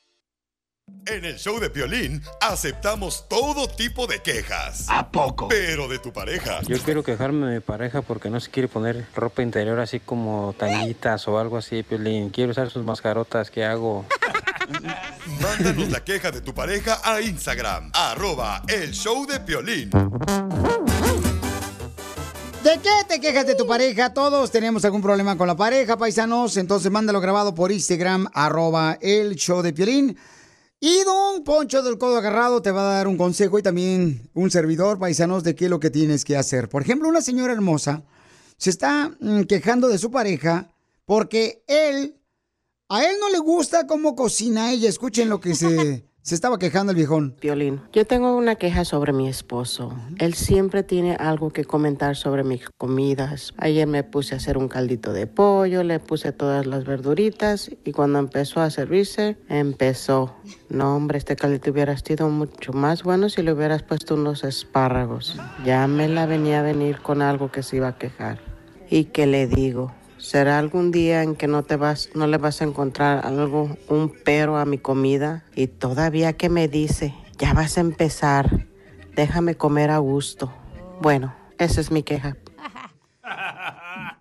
[1.11, 4.85] En el show de Piolín aceptamos todo tipo de quejas.
[4.87, 5.49] ¿A poco?
[5.49, 6.61] Pero de tu pareja.
[6.61, 10.55] Yo quiero quejarme de mi pareja porque no se quiere poner ropa interior así como
[10.57, 12.29] tanguitas o algo así, Piolín.
[12.29, 14.05] Quiero usar sus mascarotas que hago.
[15.41, 19.89] Mándanos la queja de tu pareja a Instagram, arroba el show de Piolín.
[22.63, 24.13] ¿De qué te quejas de tu pareja?
[24.13, 26.55] Todos tenemos algún problema con la pareja, paisanos.
[26.55, 30.17] Entonces mándalo grabado por Instagram, arroba el show de Piolín.
[30.83, 34.49] Y don Poncho del Codo Agarrado te va a dar un consejo y también un
[34.49, 36.69] servidor, paisanos, de qué es lo que tienes que hacer.
[36.69, 38.03] Por ejemplo, una señora hermosa
[38.57, 40.73] se está mm, quejando de su pareja
[41.05, 42.19] porque él,
[42.89, 44.89] a él no le gusta cómo cocina ella.
[44.89, 47.35] Escuchen lo que se, se estaba quejando el viejón.
[47.39, 49.93] Piolín, yo tengo una queja sobre mi esposo.
[50.19, 53.53] Él siempre tiene algo que comentar sobre mis comidas.
[53.57, 57.91] Ayer me puse a hacer un caldito de pollo, le puse todas las verduritas y
[57.91, 60.35] cuando empezó a servirse, empezó.
[60.69, 65.39] No, hombre, este caldito hubiera sido mucho más bueno si le hubieras puesto unos espárragos.
[65.65, 68.39] Ya me la venía a venir con algo que se iba a quejar.
[68.89, 69.93] ¿Y qué le digo?
[70.21, 74.13] ¿Será algún día en que no te vas, no le vas a encontrar algo, un
[74.23, 75.45] pero a mi comida?
[75.55, 78.67] Y todavía que me dice, ya vas a empezar,
[79.15, 80.53] déjame comer a gusto.
[81.01, 82.37] Bueno, esa es mi queja.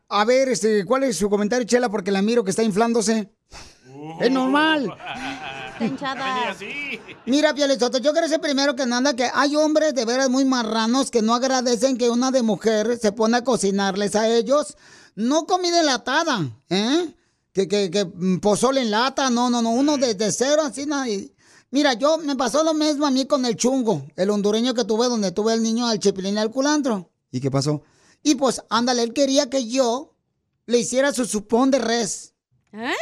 [0.09, 1.91] A ver, este, ¿cuál es su comentario, Chela?
[1.91, 3.31] Porque la miro que está inflándose.
[4.21, 4.95] Es normal.
[5.73, 6.57] Está hinchada.
[7.27, 11.11] Mira, Pielizoto, yo quiero decir primero que nada que hay hombres de veras muy marranos
[11.11, 14.77] que no agradecen que una de mujer se pone a cocinarles a ellos.
[15.21, 17.15] No comida enlatada, ¿eh?
[17.53, 21.07] Que, que, que mm, pozole en lata, no, no, no, uno desde cero, así, nada.
[21.71, 25.07] Mira, yo me pasó lo mismo a mí con el chungo, el hondureño que tuve
[25.09, 27.11] donde tuve el niño al chipilín y al culantro.
[27.31, 27.83] ¿Y qué pasó?
[28.23, 30.15] Y pues, ándale, él quería que yo
[30.67, 32.35] le hiciera su supón de res.
[32.73, 32.93] ¿Eh?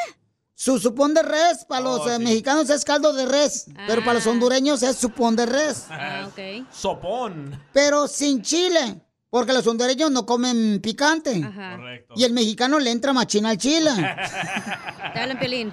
[0.54, 2.24] Su supón de res, para los Oh, eh, sí.
[2.24, 5.84] mexicanos es caldo de res, pero para los hondureños es supón de res.
[5.88, 6.28] Ah,
[6.72, 7.62] Sopón.
[7.72, 9.00] Pero sin chile,
[9.30, 11.40] porque los hondureños no comen picante.
[11.40, 12.14] Correcto.
[12.16, 13.90] Y el mexicano le entra machina al chile.
[15.14, 15.72] Te hablan, Pelín.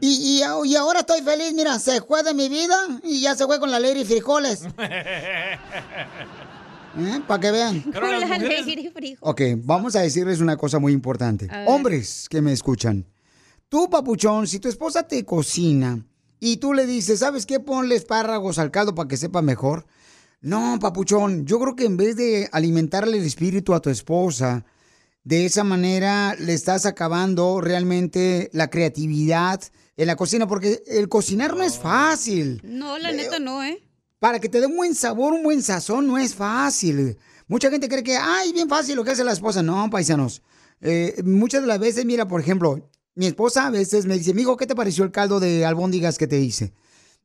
[0.00, 3.46] y, y, y ahora estoy feliz, mira, se fue de mi vida y ya se
[3.46, 4.62] fue con la ley y frijoles.
[7.26, 7.82] Para que vean.
[7.82, 9.18] Con la alegría y frijol.
[9.20, 11.48] Ok, vamos a decirles una cosa muy importante.
[11.66, 13.06] Hombres que me escuchan.
[13.68, 16.06] Tú, papuchón, si tu esposa te cocina
[16.40, 17.60] y tú le dices, ¿sabes qué?
[17.60, 19.86] Ponle espárragos al caldo para que sepa mejor.
[20.46, 24.64] No, papuchón, yo creo que en vez de alimentarle el espíritu a tu esposa,
[25.24, 29.60] de esa manera le estás acabando realmente la creatividad
[29.96, 32.60] en la cocina, porque el cocinar no es fácil.
[32.62, 33.82] No, la neta no, ¿eh?
[34.20, 37.18] Para que te dé un buen sabor, un buen sazón, no es fácil.
[37.48, 39.64] Mucha gente cree que, ay, bien fácil lo que hace la esposa.
[39.64, 40.42] No, paisanos.
[40.80, 44.56] Eh, muchas de las veces, mira, por ejemplo, mi esposa a veces me dice, amigo,
[44.56, 46.72] ¿qué te pareció el caldo de albóndigas que te hice?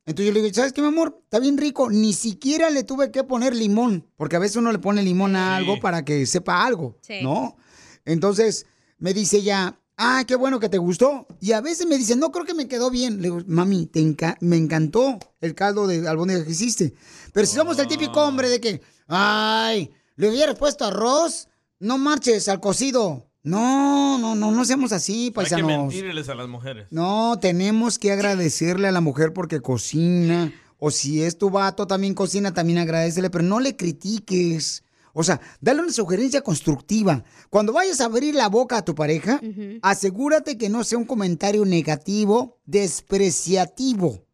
[0.04, 1.20] Entonces yo le digo, ¿sabes qué, mi amor?
[1.24, 1.88] Está bien rico.
[1.90, 5.56] Ni siquiera le tuve que poner limón, porque a veces uno le pone limón a
[5.56, 7.20] algo para que sepa algo, Sí.
[7.22, 7.56] ¿no?
[8.04, 8.66] Entonces
[8.98, 11.26] me dice ella, ah, qué bueno que te gustó.
[11.40, 13.18] Y a veces me dice, no creo que me quedó bien.
[13.18, 16.94] Le digo, mami, te enca- me encantó el caldo de albóndigas que hiciste.
[17.32, 22.48] Pero si somos el típico hombre de que, ay, le hubieras puesto arroz, no marches
[22.48, 23.28] al cocido.
[23.44, 25.68] No, no, no, no seamos así, Hay que paisanos.
[25.68, 26.86] mentirles a las mujeres.
[26.90, 30.52] No, tenemos que agradecerle a la mujer porque cocina.
[30.78, 34.84] O si es tu vato también cocina, también agradecele, pero no le critiques.
[35.12, 37.24] O sea, dale una sugerencia constructiva.
[37.50, 39.40] Cuando vayas a abrir la boca a tu pareja,
[39.82, 44.24] asegúrate que no sea un comentario negativo, despreciativo.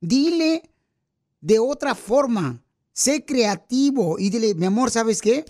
[0.00, 0.70] Dile
[1.40, 2.62] de otra forma.
[2.92, 5.44] Sé creativo y dile, mi amor, ¿sabes qué?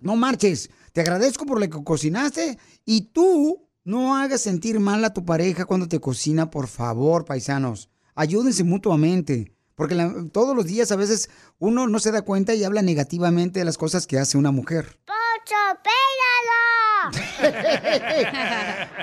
[0.00, 0.70] No marches.
[0.92, 5.64] Te agradezco por lo que cocinaste y tú no hagas sentir mal a tu pareja
[5.64, 7.88] cuando te cocina, por favor, paisanos.
[8.14, 9.54] Ayúdense mutuamente.
[9.74, 13.60] Porque la- todos los días a veces uno no se da cuenta y habla negativamente
[13.60, 14.98] de las cosas que hace una mujer.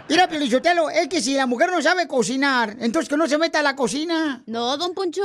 [0.09, 3.59] Mira, Pelichotelo, es que si la mujer no sabe cocinar, entonces que no se meta
[3.59, 4.43] a la cocina.
[4.47, 5.21] No, don Poncho.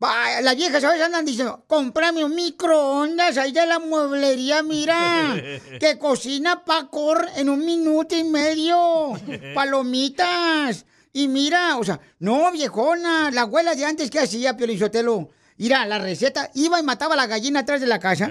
[0.00, 5.34] Las viejas a veces andan diciendo, cómprame un microondas, ahí de la mueblería, mira,
[5.80, 9.14] que cocina pacor en un minuto y medio,
[9.54, 10.86] palomitas.
[11.12, 15.30] Y mira, o sea, no, viejona, la abuela de antes, ¿qué hacía, Piolizotelo?
[15.56, 18.30] Mira, la receta, iba y mataba a la gallina atrás de la casa.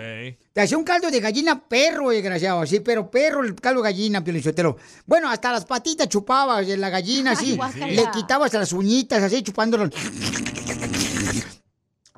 [0.53, 4.23] Te hacía un caldo de gallina perro, desgraciado, sí, pero perro el caldo de gallina,
[4.23, 4.77] Piolizotelo.
[5.05, 7.59] Bueno, hasta las patitas chupabas de la gallina, así.
[7.89, 9.89] Le quitabas las uñitas, así, chupándolo.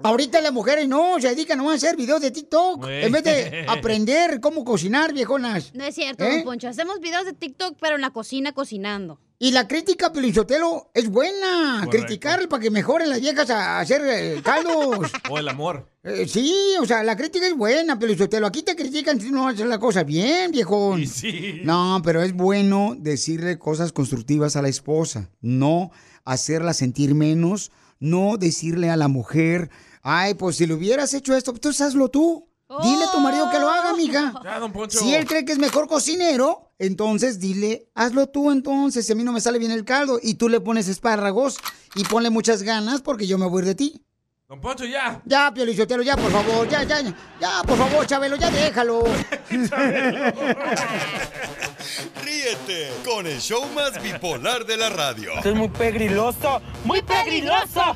[0.04, 2.86] Ahorita las mujeres no, se dedican nomás a hacer videos de TikTok.
[2.88, 5.74] En vez de aprender cómo cocinar, viejonas.
[5.74, 6.36] No es cierto, ¿Eh?
[6.38, 6.68] don Poncho.
[6.68, 9.20] Hacemos videos de TikTok, pero en la cocina cocinando.
[9.42, 11.84] Y la crítica, Pilinchotelo, es buena.
[11.86, 12.08] Correcto.
[12.08, 15.12] Criticar para que mejoren las viejas a hacer eh, caldos.
[15.30, 15.90] O el amor.
[16.04, 18.48] Eh, sí, o sea, la crítica es buena, Pilinchotelo.
[18.48, 21.08] Aquí te critican si no haces la cosa bien, viejón.
[21.08, 21.62] sí.
[21.64, 25.30] No, pero es bueno decirle cosas constructivas a la esposa.
[25.40, 25.92] No
[26.26, 27.72] hacerla sentir menos.
[28.02, 29.70] No decirle a la mujer,
[30.02, 32.48] ay, pues si le hubieras hecho esto, pues hazlo tú.
[32.84, 34.32] Dile a tu marido que lo haga, mija.
[34.44, 35.00] Ya, don Poncho.
[35.00, 39.24] Si él cree que es mejor cocinero, entonces dile, hazlo tú entonces, si a mí
[39.24, 40.20] no me sale bien el caldo.
[40.22, 41.58] Y tú le pones espárragos
[41.96, 44.06] y ponle muchas ganas porque yo me voy a ir de ti.
[44.48, 45.22] Don Poncho, ya.
[45.26, 49.04] Ya, Piolichotelo, ya, por favor, ya, ya, ya, ya, por favor, Chabelo, ya déjalo.
[52.24, 55.32] Ríete con el show más bipolar de la radio.
[55.38, 57.96] Esto es muy pegriloso, muy pegriloso.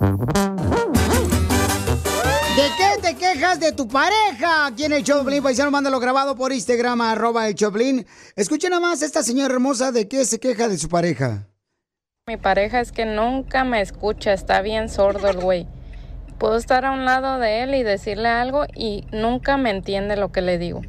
[0.00, 0.06] ¿De
[2.78, 4.64] qué te quejas de tu pareja?
[4.64, 8.06] Aquí en el Choplin, paisano, mándalo grabado por Instagram, arroba el Choplin.
[8.34, 11.46] Escuchen nada más esta señora hermosa de qué se queja de su pareja.
[12.26, 15.68] Mi pareja es que nunca me escucha, está bien sordo el güey.
[16.38, 20.32] Puedo estar a un lado de él y decirle algo y nunca me entiende lo
[20.32, 20.80] que le digo.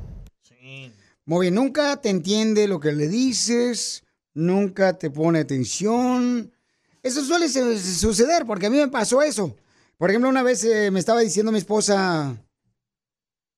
[1.25, 6.53] Muy bien, nunca te entiende lo que le dices, nunca te pone atención.
[7.03, 9.55] Eso suele su- suceder, porque a mí me pasó eso.
[9.97, 12.35] Por ejemplo, una vez eh, me estaba diciendo mi esposa,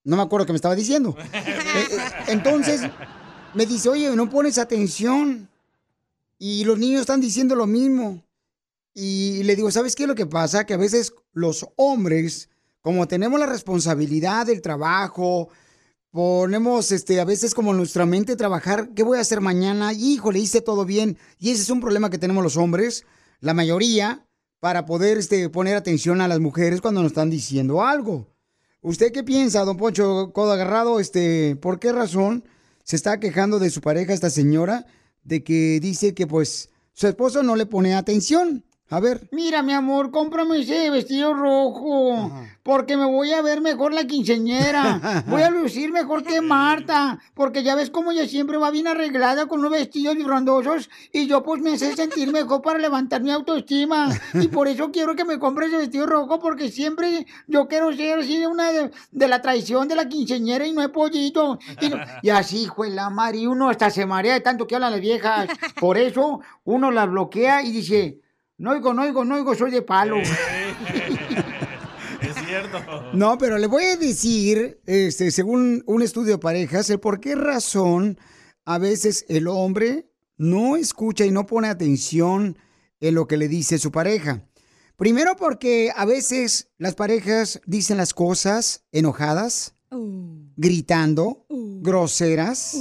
[0.03, 1.15] no me acuerdo qué me estaba diciendo.
[1.75, 1.87] Eh,
[2.27, 2.81] entonces,
[3.55, 5.49] me dice, oye, no pones atención.
[6.37, 8.23] Y los niños están diciendo lo mismo.
[8.93, 10.65] Y le digo, ¿sabes qué es lo que pasa?
[10.67, 12.49] Que a veces los hombres,
[12.81, 15.49] como tenemos la responsabilidad del trabajo,
[16.11, 19.93] ponemos este, a veces como en nuestra mente trabajar, ¿qué voy a hacer mañana?
[19.93, 21.17] Híjole, hice todo bien.
[21.39, 23.03] Y ese es un problema que tenemos los hombres,
[23.43, 24.25] la mayoría,
[24.61, 28.33] para poder este, poner atención a las mujeres cuando nos están diciendo algo.
[28.81, 31.01] ¿Usted qué piensa, don Poncho Codo Agarrado?
[31.01, 32.45] Este, ¿Por qué razón
[32.85, 34.85] se está quejando de su pareja esta señora
[35.23, 38.63] de que dice que pues su esposo no le pone atención?
[38.93, 39.27] A ver.
[39.31, 42.31] Mira, mi amor, cómprame ese vestido rojo,
[42.61, 45.23] porque me voy a ver mejor la quinceñera.
[45.27, 49.47] Voy a lucir mejor que Marta, porque ya ves cómo ella siempre va bien arreglada
[49.47, 54.09] con unos vestidos frondosos y yo pues me hace sentir mejor para levantar mi autoestima.
[54.35, 58.19] Y por eso quiero que me compres ese vestido rojo, porque siempre yo quiero ser
[58.19, 61.57] así una de, de la traición de la quinceñera y no he podido.
[61.81, 65.01] Y, no- y así, juela, Mari, uno hasta se marea de tanto que hablan las
[65.01, 65.47] viejas.
[65.79, 68.19] Por eso uno las bloquea y dice...
[68.63, 70.15] No oigo, no oigo, no oigo, soy de palo.
[72.21, 73.11] Es cierto.
[73.13, 77.35] No, pero le voy a decir, este, según un estudio de parejas, el por qué
[77.35, 78.17] razón
[78.63, 82.57] a veces el hombre no escucha y no pone atención
[83.01, 84.47] en lo que le dice su pareja.
[84.95, 89.75] Primero porque a veces las parejas dicen las cosas enojadas,
[90.55, 92.77] gritando, groseras.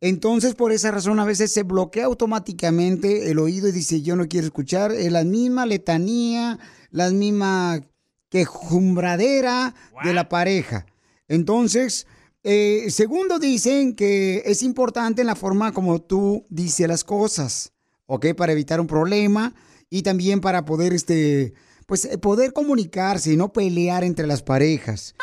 [0.00, 4.28] Entonces, por esa razón, a veces se bloquea automáticamente el oído y dice, yo no
[4.28, 6.58] quiero escuchar eh, la misma letanía,
[6.90, 7.80] la misma
[8.28, 9.74] quejumbradera
[10.04, 10.84] de la pareja.
[11.28, 12.06] Entonces,
[12.42, 17.72] eh, segundo, dicen que es importante en la forma como tú dices las cosas,
[18.06, 18.34] ¿ok?
[18.36, 19.54] Para evitar un problema
[19.88, 21.54] y también para poder, este,
[21.86, 25.14] pues, eh, poder comunicarse y no pelear entre las parejas.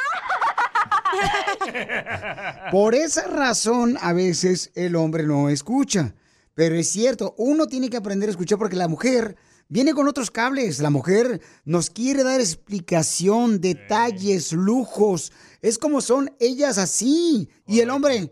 [2.71, 6.15] Por esa razón, a veces el hombre no escucha.
[6.55, 9.35] Pero es cierto, uno tiene que aprender a escuchar porque la mujer
[9.69, 10.79] viene con otros cables.
[10.79, 15.31] La mujer nos quiere dar explicación, detalles, lujos.
[15.61, 17.49] Es como son ellas así.
[17.65, 18.31] Y el hombre,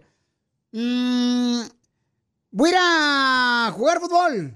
[0.72, 1.62] "Mm,
[2.52, 4.56] voy a ir a jugar fútbol.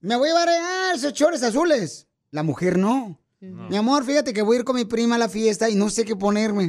[0.00, 2.06] Me voy a llevar a esos chores azules.
[2.30, 3.18] La mujer no.
[3.40, 5.88] Mi amor, fíjate que voy a ir con mi prima a la fiesta y no
[5.90, 6.68] sé qué ponerme.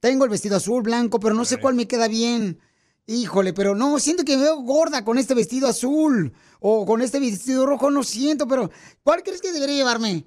[0.00, 2.58] Tengo el vestido azul, blanco, pero no sé cuál me queda bien.
[3.06, 6.32] Híjole, pero no, siento que me veo gorda con este vestido azul.
[6.58, 8.70] O con este vestido rojo, no siento, pero
[9.02, 10.26] ¿cuál crees que debería llevarme?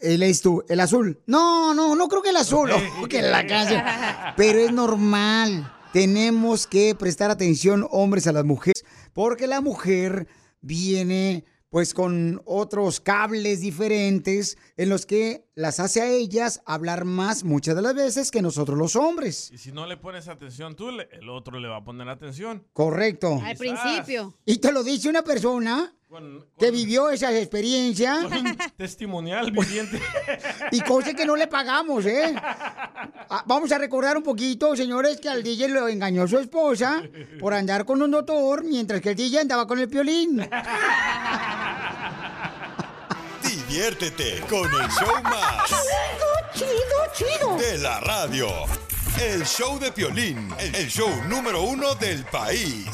[0.00, 1.22] El es tú, el azul.
[1.26, 2.70] No, no, no creo que el azul.
[3.02, 3.82] Oh, que la canción.
[4.36, 5.72] Pero es normal.
[5.92, 10.26] Tenemos que prestar atención, hombres, a las mujeres, porque la mujer
[10.62, 17.44] viene pues con otros cables diferentes en los que las hace a ellas hablar más
[17.44, 19.50] muchas de las veces que nosotros los hombres.
[19.50, 22.62] Y si no le pones atención tú, el otro le va a poner atención.
[22.74, 23.40] Correcto.
[23.42, 24.34] Al principio.
[24.44, 25.96] Y te lo dice una persona
[26.58, 28.18] que vivió esa experiencia
[28.76, 30.00] Testimonial viviente.
[30.70, 32.34] y cosa que no le pagamos, ¿eh?
[32.36, 37.02] Ah, Vamos a recordar un poquito, señores, que al DJ lo engañó su esposa
[37.40, 40.38] por andar con un doctor mientras que el DJ andaba con el piolín.
[43.42, 45.68] Diviértete con el show más.
[46.54, 47.56] Chido, chido, chido.
[47.56, 48.48] De la radio.
[49.20, 52.86] El show de Piolín, el show número uno del país.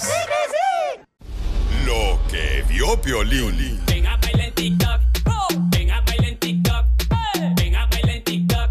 [1.88, 3.80] Lo que vio Piolín.
[3.86, 5.00] Venga, baila en TikTok.
[5.70, 6.84] Venga, baila en TikTok.
[7.56, 8.70] Venga, baila en TikTok.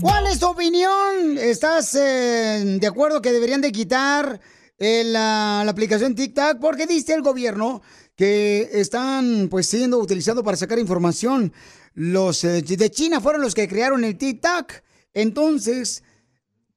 [0.00, 1.38] ¿Cuál es tu opinión?
[1.38, 4.40] ¿Estás eh, de acuerdo que deberían de quitar
[4.76, 6.58] el, la, la aplicación TikTok?
[6.60, 7.80] Porque dice el gobierno
[8.16, 11.52] que están pues siendo utilizados para sacar información.
[11.94, 14.72] Los eh, de China fueron los que crearon el TikTok.
[15.14, 16.02] Entonces,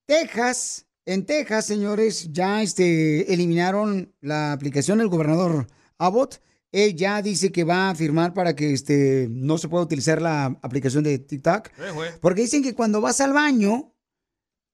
[0.06, 6.42] Texas, en Texas, señores, ya este, eliminaron la aplicación del gobernador Abbott.
[6.72, 10.46] Él ya dice que va a firmar para que este, no se pueda utilizar la
[10.62, 11.70] aplicación de TikTok.
[11.78, 12.18] Eh.
[12.20, 13.94] Porque dicen que cuando vas al baño,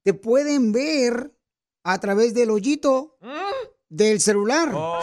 [0.03, 1.35] te pueden ver
[1.83, 3.17] a través del hoyito
[3.89, 4.71] del celular.
[4.73, 4.99] Oh,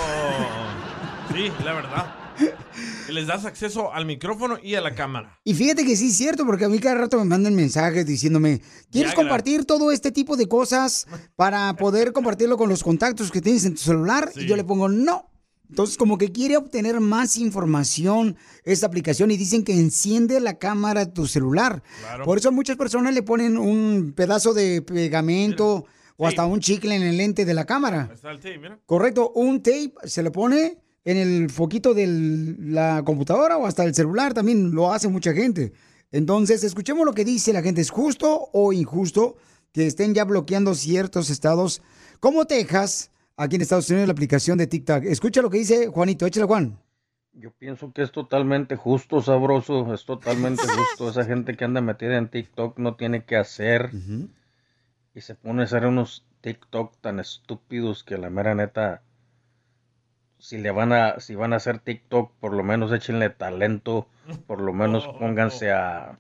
[1.33, 2.15] sí, la verdad.
[3.09, 5.41] Les das acceso al micrófono y a la cámara.
[5.45, 8.61] Y fíjate que sí es cierto, porque a mí cada rato me mandan mensajes diciéndome,
[8.91, 9.15] ¿quieres Viagra.
[9.15, 11.07] compartir todo este tipo de cosas
[11.37, 14.31] para poder compartirlo con los contactos que tienes en tu celular?
[14.37, 15.31] Y yo le pongo no.
[15.69, 21.05] Entonces, como que quiere obtener más información esta aplicación y dicen que enciende la cámara
[21.05, 21.83] de tu celular.
[22.01, 22.25] Claro.
[22.25, 25.85] Por eso muchas personas le ponen un pedazo de pegamento
[26.17, 28.11] o hasta un chicle en el lente de la cámara.
[28.13, 28.79] Está el tape, mira.
[28.87, 30.79] Correcto, un tape se le pone
[31.11, 32.07] en el foquito de
[32.59, 35.73] la computadora o hasta el celular, también lo hace mucha gente.
[36.13, 37.81] Entonces, escuchemos lo que dice la gente.
[37.81, 39.37] ¿Es justo o injusto
[39.73, 41.81] que estén ya bloqueando ciertos estados
[42.21, 45.05] como Texas, aquí en Estados Unidos, la aplicación de TikTok?
[45.05, 46.79] Escucha lo que dice Juanito, échale Juan.
[47.33, 51.09] Yo pienso que es totalmente justo, sabroso, es totalmente justo.
[51.09, 53.93] Esa gente que anda metida en TikTok no tiene que hacer
[55.15, 59.03] y se pone a hacer unos TikTok tan estúpidos que la mera neta,
[60.39, 64.09] si le van a, si van a hacer TikTok, por lo menos échenle talento,
[64.47, 66.19] por lo menos pónganse a,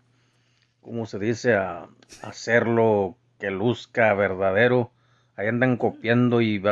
[0.80, 1.54] ¿cómo se dice?
[1.54, 1.82] A,
[2.22, 4.92] a hacerlo que luzca verdadero.
[5.36, 6.62] Ahí andan copiando y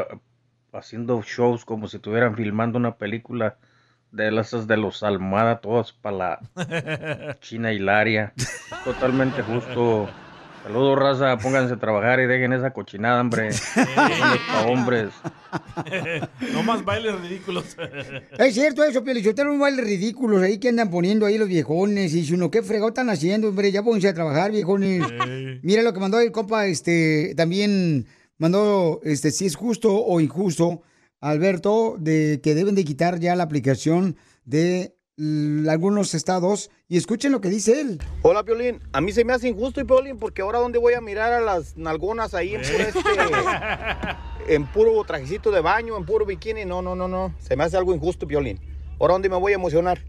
[0.73, 3.59] haciendo shows como si estuvieran filmando una película
[4.11, 8.33] de las de los Almada, todas para la China Hilaria.
[8.85, 10.09] Totalmente justo.
[10.67, 11.39] Saludos, raza.
[11.39, 13.51] Pónganse a trabajar y dejen esa cochinada, hombre.
[13.77, 15.11] para hombres.
[16.53, 17.77] no más bailes ridículos.
[18.39, 22.13] Es cierto eso, Pielichotero, un baile ridículos ahí que andan poniendo ahí los viejones.
[22.15, 23.71] Y dice uno, ¿qué fregado están haciendo, hombre?
[23.71, 25.07] Ya pónganse a trabajar, viejones.
[25.63, 28.07] Mira lo que mandó el compa, este, también
[28.37, 30.83] mandó, este, si es justo o injusto,
[31.21, 36.71] Alberto, de que deben de quitar ya la aplicación de algunos estados.
[36.89, 38.03] Y escuchen lo que dice él.
[38.23, 38.81] Hola, Piolín.
[38.93, 41.41] A mí se me hace injusto, y Piolín, porque ahora dónde voy a mirar a
[41.41, 46.65] las nalgonas ahí en puro, este, en puro trajecito de baño, en puro bikini.
[46.65, 47.35] No, no, no, no.
[47.41, 48.61] Se me hace algo injusto, Piolín.
[48.99, 50.03] Ahora dónde me voy a emocionar.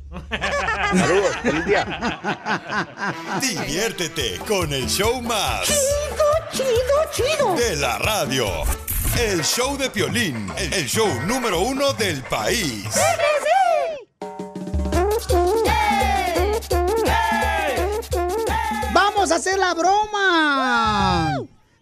[0.96, 1.86] Saludos, feliz día.
[3.42, 5.66] Diviértete con el show más.
[5.66, 6.72] Chido,
[7.12, 7.56] chido, chido.
[7.56, 8.46] De la radio.
[9.20, 12.86] El show de Piolín, el show número uno del país.
[19.28, 21.36] ¡Vamos a hacer la broma!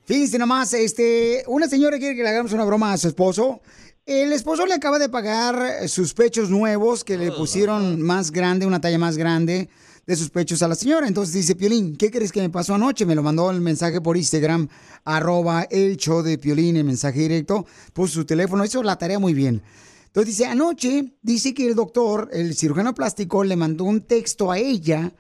[0.03, 3.61] Fíjense nomás, este, una señora quiere que le hagamos una broma a su esposo.
[4.03, 8.81] El esposo le acaba de pagar sus pechos nuevos que le pusieron más grande, una
[8.81, 9.69] talla más grande
[10.07, 11.07] de sus pechos a la señora.
[11.07, 13.05] Entonces dice, Piolín, ¿qué crees que me pasó anoche?
[13.05, 14.67] Me lo mandó el mensaje por Instagram,
[15.03, 17.67] arroba el show de Piolín, el mensaje directo.
[17.93, 19.61] Puso su teléfono, hizo la tarea muy bien.
[20.07, 24.57] Entonces dice, anoche dice que el doctor, el cirujano plástico, le mandó un texto a
[24.57, 25.13] ella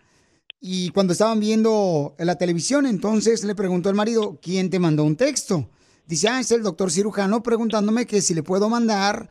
[0.59, 5.15] y cuando estaban viendo la televisión, entonces le preguntó al marido, ¿quién te mandó un
[5.15, 5.69] texto?
[6.07, 9.29] Dice, ah, es el doctor cirujano preguntándome que si le puedo mandar,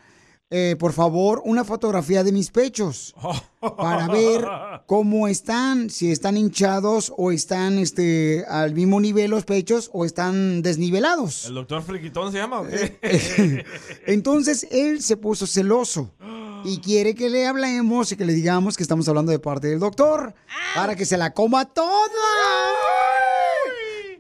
[0.50, 3.14] eh, por favor, una fotografía de mis pechos
[3.76, 4.44] para ver
[4.86, 10.62] cómo están, si están hinchados o están este, al mismo nivel los pechos o están
[10.62, 11.46] desnivelados.
[11.46, 13.64] ¿El doctor Friquitón se llama o qué?
[14.06, 16.12] Entonces él se puso celoso
[16.64, 19.78] y quiere que le hablemos y que le digamos que estamos hablando de parte del
[19.78, 20.34] doctor
[20.74, 21.94] para que se la coma toda.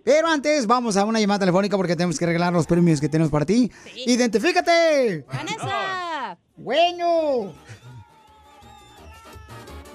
[0.04, 3.30] Pero antes vamos a una llamada telefónica porque tenemos que regalar los premios que tenemos
[3.30, 3.72] para ti.
[4.06, 5.24] ¡Identifícate!
[5.26, 6.38] ¡Vanessa!
[6.56, 7.54] ¡Bueno!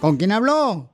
[0.02, 0.90] ¿Con quién habló?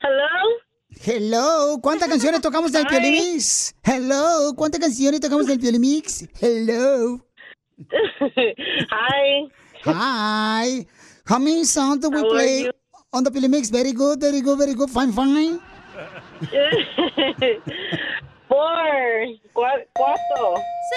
[0.00, 0.60] Hello.
[1.04, 2.86] Hello, ¿cuántas canciones tocamos del.
[2.86, 3.74] Piolimix?
[3.82, 6.28] Hello, ¿cuántas canciones tocamos del Piolimix?
[6.40, 7.26] Hello.
[7.86, 9.50] Hi.
[9.84, 10.86] Hi.
[11.26, 12.70] How many songs do we How play
[13.12, 13.70] on the Piolimix?
[13.70, 14.90] Very good, very good, very good.
[14.90, 15.60] Fine, fine.
[18.48, 19.26] Four.
[19.54, 20.54] Cua- cuatro.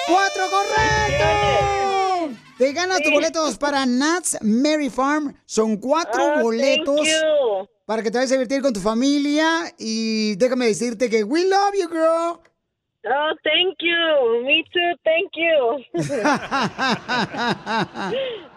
[0.08, 2.36] ¡Cuatro, correcto!
[2.58, 3.14] Te ganas tus Sí.
[3.14, 5.34] boletos para Nats Mary Farm.
[5.46, 7.68] Son cuatro Oh, boletos thank you.
[7.86, 9.72] para que te vayas a divertir con tu familia.
[9.78, 12.40] Y déjame decirte que we love you, girl.
[13.06, 14.44] Oh, thank you.
[14.46, 14.96] Me too.
[15.04, 15.84] Thank you.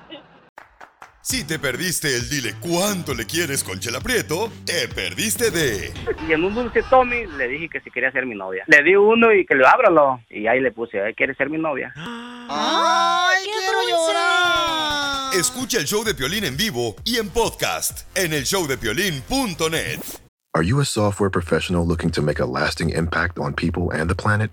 [1.29, 5.93] Si te perdiste el dile cuánto le quieres con Chela Prieto, te perdiste de
[6.29, 8.63] Y en un dulce Tommy le dije que si quería ser mi novia.
[8.69, 10.21] Le di uno y que le ábralo.
[10.31, 11.93] Y ahí le puse, "Ay, ¿quieres ser mi novia?
[11.97, 15.35] ¡Ay, quiero llorar!
[15.35, 19.99] Escucha el show de Piolín en vivo y en podcast en el showdepiolín.net.
[20.55, 24.15] Are you a software professional looking to make a lasting impact on people and the
[24.15, 24.53] planet?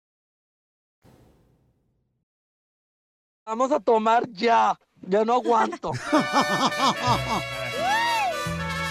[3.51, 4.79] Vamos a tomar ya.
[5.01, 5.91] Ya no aguanto.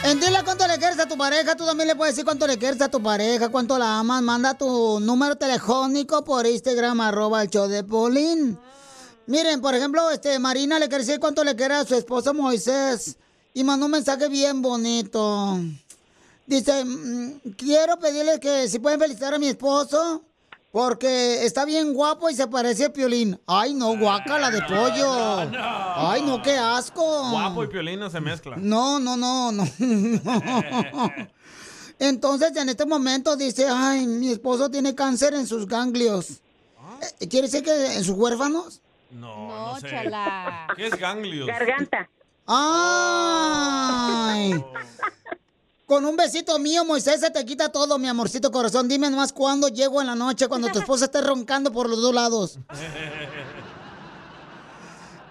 [0.03, 2.59] En dile cuánto le quieres a tu pareja, tú también le puedes decir cuánto le
[2.59, 4.23] quieres a tu pareja, cuánto la amas.
[4.23, 8.59] Manda tu número telefónico por Instagram, arroba el show de Polín.
[9.27, 13.17] Miren, por ejemplo, este Marina le quiere decir cuánto le quiere a su esposo Moisés.
[13.55, 15.59] Y mandó un mensaje bien bonito.
[16.47, 20.23] Dice, mm, quiero pedirle que si pueden felicitar a mi esposo.
[20.73, 23.41] Porque está bien guapo y se parece a Piolín.
[23.47, 25.51] Ay, no, guácala de pollo.
[25.97, 27.31] Ay, no, qué asco.
[27.31, 28.57] Guapo y Piolín no se mezcla.
[28.57, 29.65] No, no, no, no.
[31.99, 36.41] Entonces, en este momento dice, ay, mi esposo tiene cáncer en sus ganglios.
[37.21, 38.81] Eh, ¿Quiere decir que en sus huérfanos?
[39.11, 39.91] No, no sé.
[39.91, 40.69] chala.
[40.77, 41.49] ¿Qué es ganglios?
[41.49, 42.09] Garganta.
[42.47, 44.53] ¡Ay!
[45.91, 48.87] Con un besito mío, Moisés, se te quita todo, mi amorcito corazón.
[48.87, 52.15] Dime nomás cuándo llego en la noche, cuando tu esposa esté roncando por los dos
[52.15, 52.61] lados.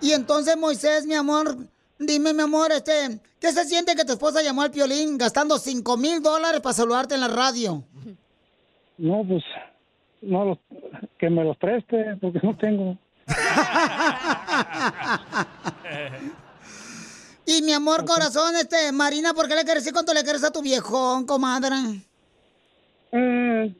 [0.01, 1.55] Y entonces, Moisés, mi amor,
[1.97, 5.95] dime, mi amor, este, ¿qué se siente que tu esposa llamó al piolín gastando cinco
[5.97, 7.83] mil dólares para saludarte en la radio?
[8.97, 9.43] No, pues,
[10.21, 10.57] no, los-
[11.17, 12.97] que me los preste, porque no tengo.
[17.51, 20.51] Y mi amor, corazón, este, Marina, ¿por qué le quieres decir cuánto le quieres a
[20.51, 21.73] tu viejón, comadre?
[23.11, 23.73] Mm,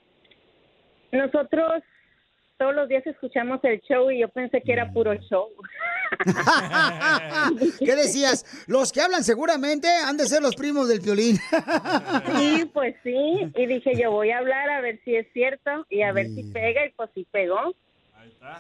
[1.11, 1.84] nosotros
[2.57, 5.49] todos los días escuchamos el show y yo pensé que era puro show.
[7.80, 8.43] ¿Qué decías?
[8.65, 11.38] Los que hablan seguramente han de ser los primos del piolín.
[12.39, 13.51] Sí, pues sí.
[13.55, 16.41] Y dije, yo voy a hablar a ver si es cierto y a ver si
[16.45, 16.88] pega.
[16.88, 17.76] Y pues sí pegó.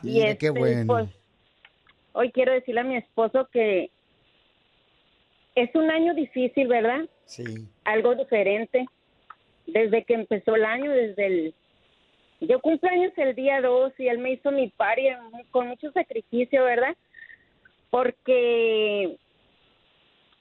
[0.03, 0.85] Y Mira, qué este, bueno.
[0.85, 1.09] pues,
[2.13, 3.89] hoy quiero decirle a mi esposo que
[5.61, 7.05] es un año difícil, ¿verdad?
[7.25, 7.43] Sí.
[7.83, 8.85] Algo diferente.
[9.65, 11.53] Desde que empezó el año, desde el...
[12.41, 15.09] Yo cumplo años el día 2 y él me hizo mi party
[15.51, 16.95] con mucho sacrificio, ¿verdad?
[17.89, 19.17] Porque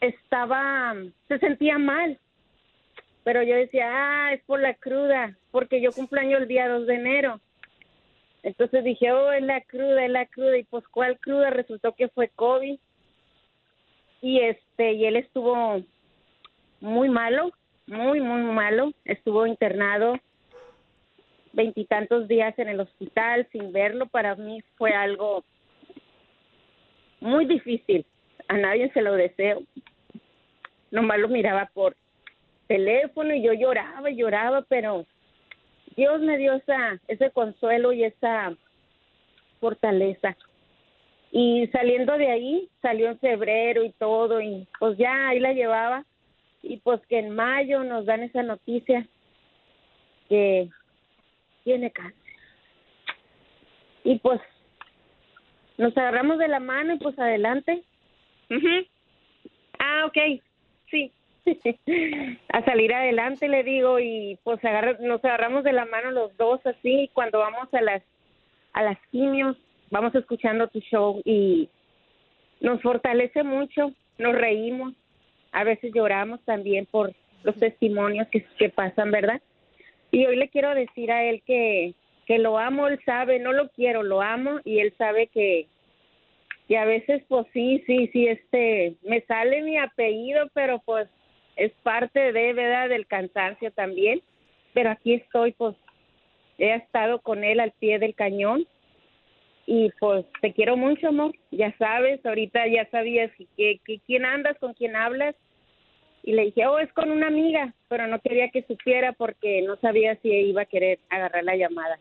[0.00, 0.94] estaba,
[1.26, 2.18] se sentía mal.
[3.24, 6.86] Pero yo decía, ah, es por la cruda, porque yo cumplo año el día 2
[6.86, 7.40] de enero.
[8.42, 10.56] Entonces dije, oh, es la cruda, es la cruda.
[10.56, 11.50] Y pues, ¿cuál cruda?
[11.50, 12.78] Resultó que fue COVID.
[14.20, 15.82] Y este, y él estuvo
[16.80, 17.52] muy malo,
[17.86, 18.92] muy, muy malo.
[19.04, 20.18] Estuvo internado
[21.52, 24.06] veintitantos días en el hospital sin verlo.
[24.06, 25.44] Para mí fue algo
[27.20, 28.04] muy difícil.
[28.48, 29.62] A nadie se lo deseo.
[30.90, 31.96] Nomás lo miraba por
[32.66, 35.04] teléfono y yo lloraba y lloraba, pero
[35.96, 38.54] Dios me dio esa, ese consuelo y esa
[39.60, 40.36] fortaleza.
[41.30, 46.04] Y saliendo de ahí, salió en febrero y todo, y pues ya ahí la llevaba.
[46.62, 49.06] Y pues que en mayo nos dan esa noticia
[50.28, 50.68] que
[51.64, 52.16] tiene cáncer.
[54.04, 54.40] Y pues
[55.76, 57.82] nos agarramos de la mano y pues adelante.
[58.50, 58.86] Ujú.
[59.78, 60.40] Ah, ok,
[60.90, 61.12] sí.
[62.52, 66.64] a salir adelante le digo y pues agarra- nos agarramos de la mano los dos
[66.66, 68.02] así y cuando vamos a las
[68.74, 69.56] a las quimios
[69.90, 71.68] vamos escuchando tu show y
[72.60, 74.94] nos fortalece mucho, nos reímos,
[75.52, 77.12] a veces lloramos también por
[77.42, 79.40] los testimonios que, que pasan, ¿verdad?
[80.10, 81.94] Y hoy le quiero decir a él que,
[82.26, 85.66] que lo amo, él sabe, no lo quiero, lo amo y él sabe que,
[86.66, 91.08] y a veces pues sí, sí, sí, este, me sale mi apellido, pero pues
[91.56, 92.88] es parte de, ¿verdad?
[92.88, 94.22] Del cansancio también,
[94.74, 95.76] pero aquí estoy, pues
[96.58, 98.66] he estado con él al pie del cañón
[99.70, 104.56] y pues te quiero mucho, amor, ya sabes, ahorita ya sabías que, que quién andas,
[104.58, 105.36] con quién hablas
[106.22, 109.76] y le dije, oh, es con una amiga, pero no quería que supiera porque no
[109.76, 111.98] sabía si iba a querer agarrar la llamada.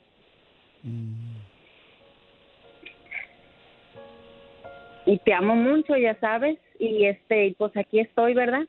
[5.06, 8.66] Y te amo mucho, ya sabes, y este, y pues aquí estoy, ¿verdad?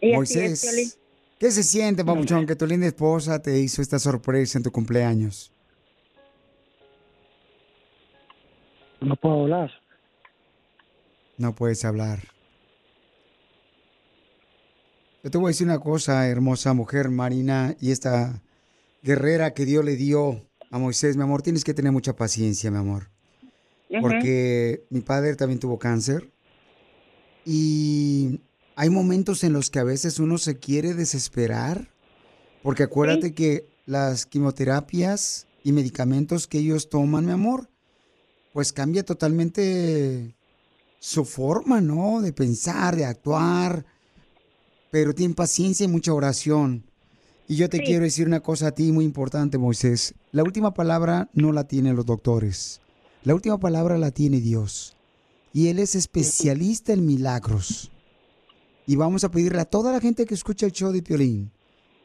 [0.00, 0.84] Y así es, Piolín.
[0.84, 1.00] Moisés,
[1.40, 5.51] ¿qué se siente, papuchón, que tu linda esposa te hizo esta sorpresa en tu cumpleaños?
[9.02, 9.70] No puedo hablar.
[11.36, 12.20] No puedes hablar.
[15.24, 18.42] Yo te voy a decir una cosa, hermosa mujer Marina, y esta
[19.02, 22.78] guerrera que Dios le dio a Moisés, mi amor, tienes que tener mucha paciencia, mi
[22.78, 23.10] amor.
[24.00, 26.30] Porque mi padre también tuvo cáncer.
[27.44, 28.40] Y
[28.74, 31.90] hay momentos en los que a veces uno se quiere desesperar.
[32.62, 37.68] Porque acuérdate que las quimioterapias y medicamentos que ellos toman, mi amor,
[38.52, 40.34] pues cambia totalmente
[40.98, 42.20] su forma, ¿no?
[42.20, 43.84] De pensar, de actuar.
[44.90, 46.84] Pero tienen paciencia y mucha oración.
[47.48, 47.84] Y yo te Sí.
[47.84, 50.14] quiero decir una cosa a ti muy importante, Moisés.
[50.30, 52.80] La última palabra no la tienen los doctores.
[53.24, 54.96] La última palabra la tiene Dios.
[55.52, 57.90] Y Él es especialista en milagros.
[58.86, 61.50] Y vamos a pedirle a toda la gente que escucha el show de Piolín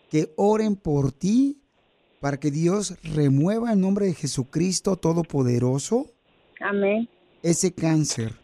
[0.10, 1.62] que oren por ti
[2.20, 6.14] para que Dios remueva en nombre de Jesucristo Todopoderoso
[6.60, 7.10] Amén.
[7.44, 8.36] ese cáncer.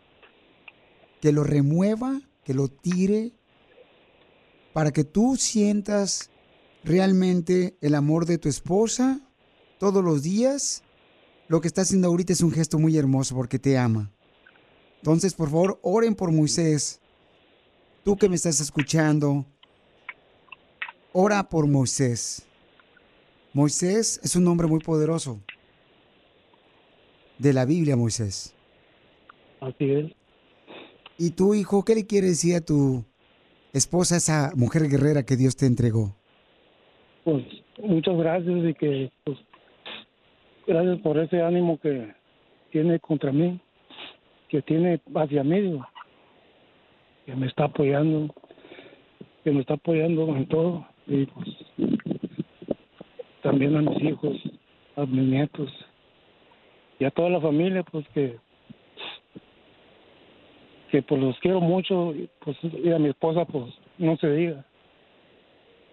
[1.21, 3.31] Que lo remueva, que lo tire,
[4.73, 6.29] para que tú sientas
[6.83, 9.21] realmente el amor de tu esposa
[9.77, 10.83] todos los días.
[11.47, 14.11] Lo que está haciendo ahorita es un gesto muy hermoso porque te ama.
[14.97, 16.99] Entonces, por favor, oren por Moisés.
[18.03, 19.45] Tú que me estás escuchando,
[21.13, 22.43] ora por Moisés.
[23.53, 25.41] Moisés es un hombre muy poderoso.
[27.39, 28.55] De la Biblia, Moisés.
[29.59, 30.11] Así es.
[31.17, 33.05] ¿Y tu hijo qué le quiere decir a tu
[33.71, 36.15] esposa, esa mujer guerrera que Dios te entregó?
[37.23, 37.45] Pues
[37.81, 39.37] muchas gracias y que pues
[40.67, 42.13] gracias por ese ánimo que
[42.71, 43.59] tiene contra mí,
[44.49, 45.87] que tiene hacia mí, digo,
[47.25, 48.33] que me está apoyando,
[49.43, 51.47] que me está apoyando en todo y pues
[53.43, 54.37] también a mis hijos,
[54.95, 55.69] a mis nietos
[56.99, 58.37] y a toda la familia, pues que
[60.91, 64.63] que pues los quiero mucho, y, pues y a mi esposa pues no se diga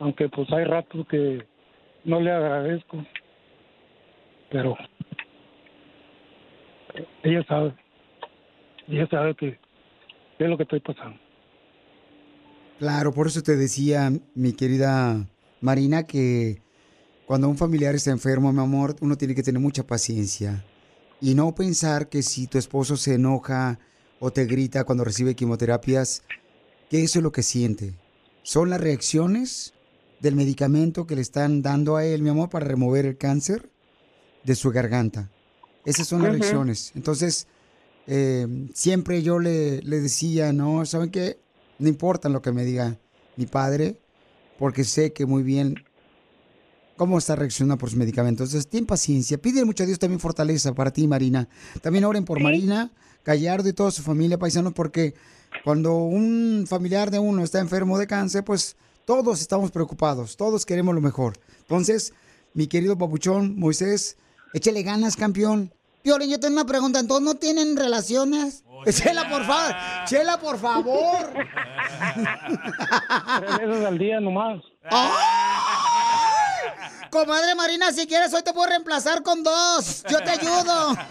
[0.01, 1.47] aunque pues hay ratos que
[2.05, 3.05] no le agradezco,
[4.51, 4.77] pero
[7.23, 7.75] ella sabe,
[8.89, 9.59] ella sabe que
[10.39, 11.19] es lo que estoy pasando.
[12.79, 15.27] Claro, por eso te decía, mi querida
[15.61, 16.63] Marina, que
[17.27, 20.65] cuando un familiar está enfermo, mi amor, uno tiene que tener mucha paciencia
[21.21, 23.79] y no pensar que si tu esposo se enoja
[24.19, 26.23] o te grita cuando recibe quimioterapias,
[26.89, 27.95] que eso es lo que siente.
[28.43, 29.75] Son las reacciones
[30.21, 33.71] del medicamento que le están dando a él, mi amor, para remover el cáncer
[34.45, 35.31] de su garganta.
[35.85, 36.93] Esas son las reacciones.
[36.95, 37.47] Entonces,
[38.07, 41.39] eh, siempre yo le, le decía, no, ¿saben qué?
[41.79, 42.99] No importa lo que me diga
[43.37, 43.99] mi padre,
[44.59, 45.77] porque sé que muy bien
[47.01, 48.51] cómo está reaccionando por sus medicamentos.
[48.51, 49.39] Entonces, ten paciencia.
[49.39, 51.49] Pide mucho a Dios también fortaleza para ti, Marina.
[51.81, 52.91] También oren por Marina,
[53.25, 55.15] Gallardo y toda su familia, paisanos, porque
[55.65, 58.77] cuando un familiar de uno está enfermo de cáncer, pues
[59.07, 61.39] todos estamos preocupados, todos queremos lo mejor.
[61.61, 62.13] Entonces,
[62.53, 64.19] mi querido papuchón, Moisés,
[64.53, 65.73] échale ganas, campeón.
[66.03, 68.63] Piolín, yo tengo una pregunta, ¿entonces no tienen relaciones?
[68.91, 69.75] Chela, por favor,
[70.05, 71.33] Chela, por favor.
[73.57, 74.61] Tres veces al día nomás.
[77.11, 80.05] Comadre Marina, si quieres, hoy te puedo reemplazar con dos.
[80.09, 80.97] Yo te ayudo.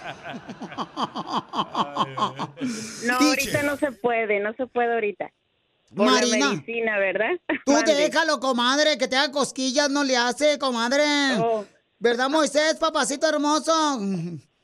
[3.05, 5.31] No, ahorita no se puede, no se puede ahorita.
[5.95, 6.49] por la Marina.
[6.51, 7.29] medicina, ¿verdad?
[7.65, 7.95] Tú Mande.
[7.95, 11.03] déjalo, comadre, que te haga cosquillas, no le hace, comadre.
[11.39, 11.65] Oh.
[11.99, 13.99] ¿Verdad, Moisés, papacito hermoso?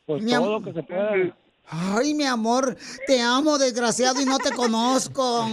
[0.06, 1.12] Pues Mi todo lo que se pueda.
[1.68, 2.78] Ay, mi amor,
[3.08, 5.48] te amo, desgraciado, y no te conozco.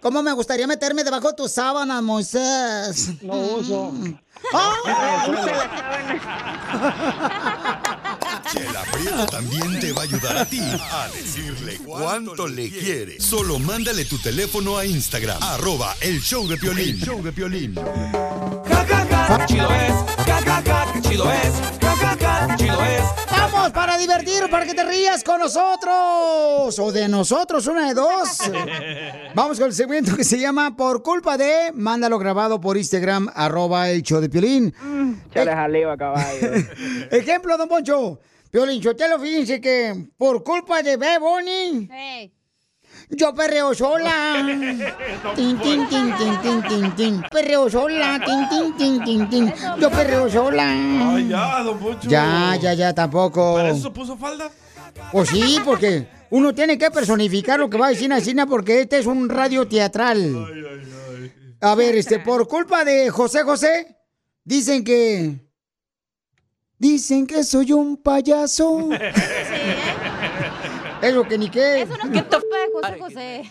[0.00, 3.10] ¿Cómo me gustaría meterme debajo de tus sábanas, Moisés?
[3.22, 3.92] No uso.
[8.50, 13.20] Chela Prieto también te va a ayudar a ti a decirle cuánto le quiere.
[13.20, 16.96] Solo mándale tu teléfono a Instagram, arroba el show de Piolín.
[16.96, 17.74] El show de Piolín.
[17.74, 19.92] Qué chido es,
[20.26, 21.79] ja, ja, ja, qué chido es,
[23.30, 26.78] Vamos para divertir, para que te rías con nosotros.
[26.78, 28.38] O de nosotros, una de dos.
[29.34, 31.72] Vamos con el segmento que se llama Por culpa de.
[31.74, 34.74] Mándalo grabado por Instagram, arroba el show de Piolín.
[35.32, 36.48] Chale jaleo a caballo.
[37.10, 38.20] Ejemplo, don Poncho.
[38.50, 41.88] Piolín, Chotelo, fíjense que por culpa de Beboni,
[43.10, 44.36] yo perreo sola.
[45.36, 47.22] Tin, tin, tin, tin, tin, tin, tin.
[47.30, 48.20] Perreo sola.
[48.24, 49.52] Tin, tin, tin, tin, tin.
[49.80, 50.70] Yo perreo sola.
[51.14, 52.08] Ay, ya, don Poncho.
[52.08, 53.54] Ya, ya, ya, tampoco.
[53.54, 54.50] ¿Para eso puso falda?
[55.12, 58.98] Pues sí, porque uno tiene que personificar lo que va a decir Cina porque este
[58.98, 60.46] es un radio teatral.
[61.60, 63.96] A ver, este, por culpa de José José,
[64.44, 65.50] dicen que.
[66.78, 68.88] Dicen que soy un payaso.
[68.92, 69.14] Es
[71.02, 71.82] lo que ni qué.
[71.82, 72.24] Eso no es
[72.72, 73.50] culpa de José José.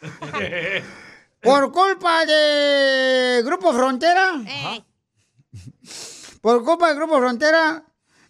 [1.42, 4.34] Por culpa de Grupo Frontera.
[6.42, 7.82] Por culpa de Grupo Frontera,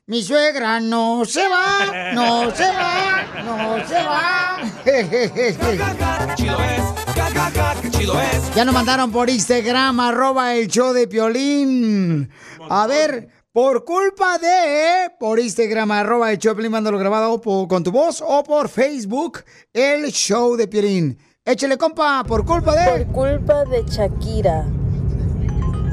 [0.07, 4.59] mi suegra no se va, no se va, no se va.
[8.55, 12.29] Ya nos mandaron por Instagram, arroba el show de Piolín.
[12.69, 17.91] A ver, por culpa de, por Instagram, arroba el Piolín, mándalo grabado po- con tu
[17.91, 19.41] voz o por Facebook,
[19.73, 21.19] el show de Piolín.
[21.45, 23.05] Échale, compa, por culpa de...
[23.05, 24.67] Por culpa de Shakira.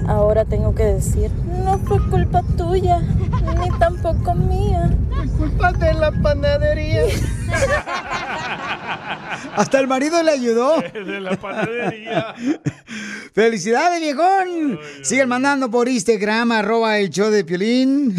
[0.07, 1.29] Ahora tengo que decir,
[1.65, 4.89] no fue culpa tuya, ni tampoco mía.
[5.37, 7.01] Fue culpa de la panadería.
[9.55, 10.79] Hasta el marido le ayudó.
[10.93, 12.33] De la panadería.
[13.33, 14.79] ¡Felicidades, viejón!
[15.01, 18.15] Siguen mandando por Instagram, arroba el show de Piolín.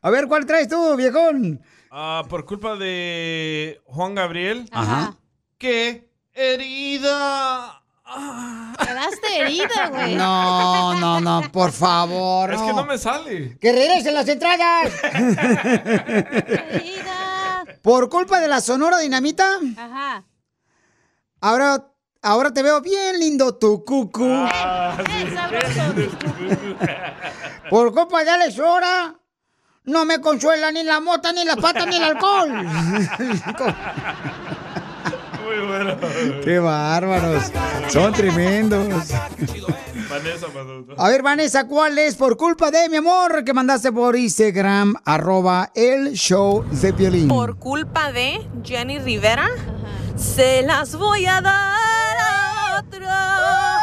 [0.00, 1.60] A ver, ¿cuál traes tú, viejón?
[1.90, 4.66] Ah, por culpa de Juan Gabriel.
[4.72, 5.16] Ajá.
[5.58, 6.08] ¿Qué?
[6.32, 7.83] Herida.
[8.78, 10.14] Quedaste herida, güey.
[10.16, 12.52] No, no, no, por favor.
[12.52, 13.58] Es que no me sale.
[13.58, 14.90] ¡Que regresen las entradas!
[17.82, 19.46] Por culpa de la Sonora Dinamita,
[19.76, 20.24] Ajá.
[21.40, 21.86] ahora,
[22.22, 24.24] ahora te veo bien lindo tu cucu.
[24.50, 24.96] Ah,
[27.68, 29.14] Por culpa de Alex Hora,
[29.84, 32.50] no me consuela ni la mota, ni la pata, ni el alcohol.
[35.44, 35.96] Muy bueno.
[36.42, 37.44] ¡Qué bárbaros!
[37.88, 38.86] Son tremendos.
[40.08, 40.94] Vanessa mandó.
[40.96, 45.70] A ver, Vanessa, ¿cuál es por culpa de mi amor que mandaste por Instagram, arroba
[45.74, 47.28] el show de violín?
[47.28, 49.48] Por culpa de Jenny Rivera,
[50.16, 53.80] se las voy a dar a otra.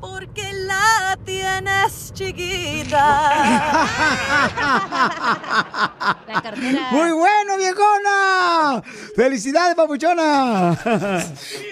[0.00, 3.30] Porque la tienes chiquita.
[6.26, 6.88] La cartera.
[6.90, 8.82] ¡Muy bueno, viejona!
[9.14, 10.74] ¡Felicidades, papuchona!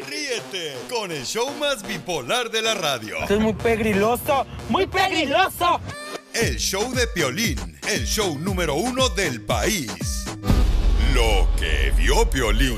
[0.08, 3.16] Ríete con el show más bipolar de la radio.
[3.22, 5.80] Esto es muy pegriloso, muy pegriloso.
[6.34, 10.26] El show de Piolín, el show número uno del país.
[11.14, 12.76] Lo que vio Piolín.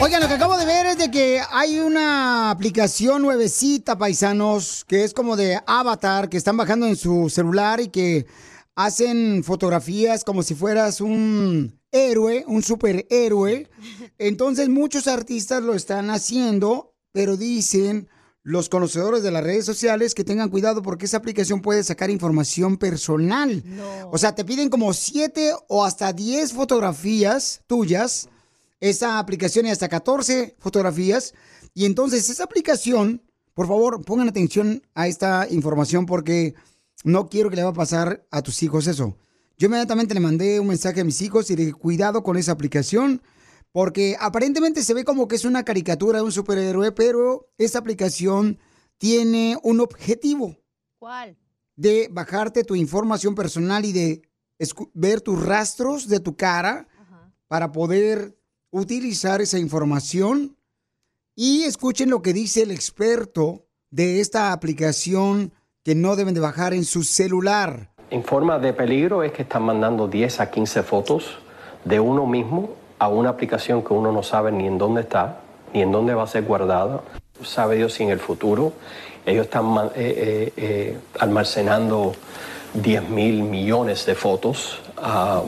[0.00, 5.04] Oigan, lo que acabo de ver es de que hay una aplicación nuevecita, paisanos, que
[5.04, 8.26] es como de avatar, que están bajando en su celular y que
[8.74, 13.68] hacen fotografías como si fueras un héroe, un superhéroe.
[14.18, 18.08] Entonces muchos artistas lo están haciendo, pero dicen
[18.42, 22.76] los conocedores de las redes sociales que tengan cuidado porque esa aplicación puede sacar información
[22.76, 23.64] personal.
[24.10, 28.28] O sea, te piden como siete o hasta 10 fotografías tuyas
[28.80, 31.32] esa aplicación y hasta 14 fotografías.
[31.72, 33.22] Y entonces esa aplicación,
[33.54, 36.54] por favor, pongan atención a esta información porque
[37.02, 39.16] no quiero que le va a pasar a tus hijos eso.
[39.56, 42.52] Yo inmediatamente le mandé un mensaje a mis hijos y le dije, cuidado con esa
[42.52, 43.22] aplicación
[43.74, 48.60] porque aparentemente se ve como que es una caricatura de un superhéroe, pero esta aplicación
[48.98, 50.56] tiene un objetivo
[51.00, 51.36] ¿Cuál?
[51.74, 54.22] de bajarte tu información personal y de
[54.92, 56.86] ver tus rastros de tu cara
[57.48, 58.38] para poder
[58.70, 60.56] utilizar esa información.
[61.34, 65.52] Y escuchen lo que dice el experto de esta aplicación
[65.84, 67.88] que no deben de bajar en su celular.
[68.10, 71.38] En forma de peligro es que están mandando 10 a 15 fotos
[71.84, 75.40] de uno mismo a una aplicación que uno no sabe ni en dónde está
[75.74, 77.02] ni en dónde va a ser guardada.
[77.42, 78.72] Sabe Dios si en el futuro
[79.26, 82.14] ellos están eh, eh, eh, almacenando
[82.74, 84.80] 10 mil millones de fotos.
[84.96, 85.42] Ah,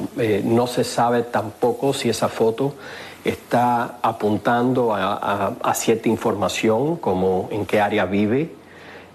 [0.44, 2.74] no se sabe tampoco si esa foto
[3.24, 8.50] está apuntando a cierta información, como en qué área vive,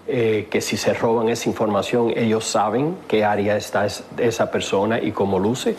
[0.06, 5.00] eh, que si se roban esa información, ellos saben qué área está es- esa persona
[5.00, 5.76] y cómo luce.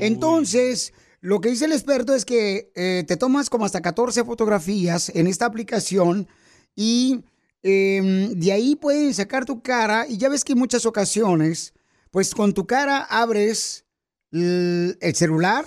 [0.00, 5.10] Entonces, lo que dice el experto es que eh, te tomas como hasta 14 fotografías
[5.14, 6.26] en esta aplicación
[6.74, 7.24] y
[7.62, 11.74] em, de ahí pueden sacar tu cara y ya ves que en muchas ocasiones,
[12.10, 13.84] pues con tu cara abres
[14.32, 15.64] el celular,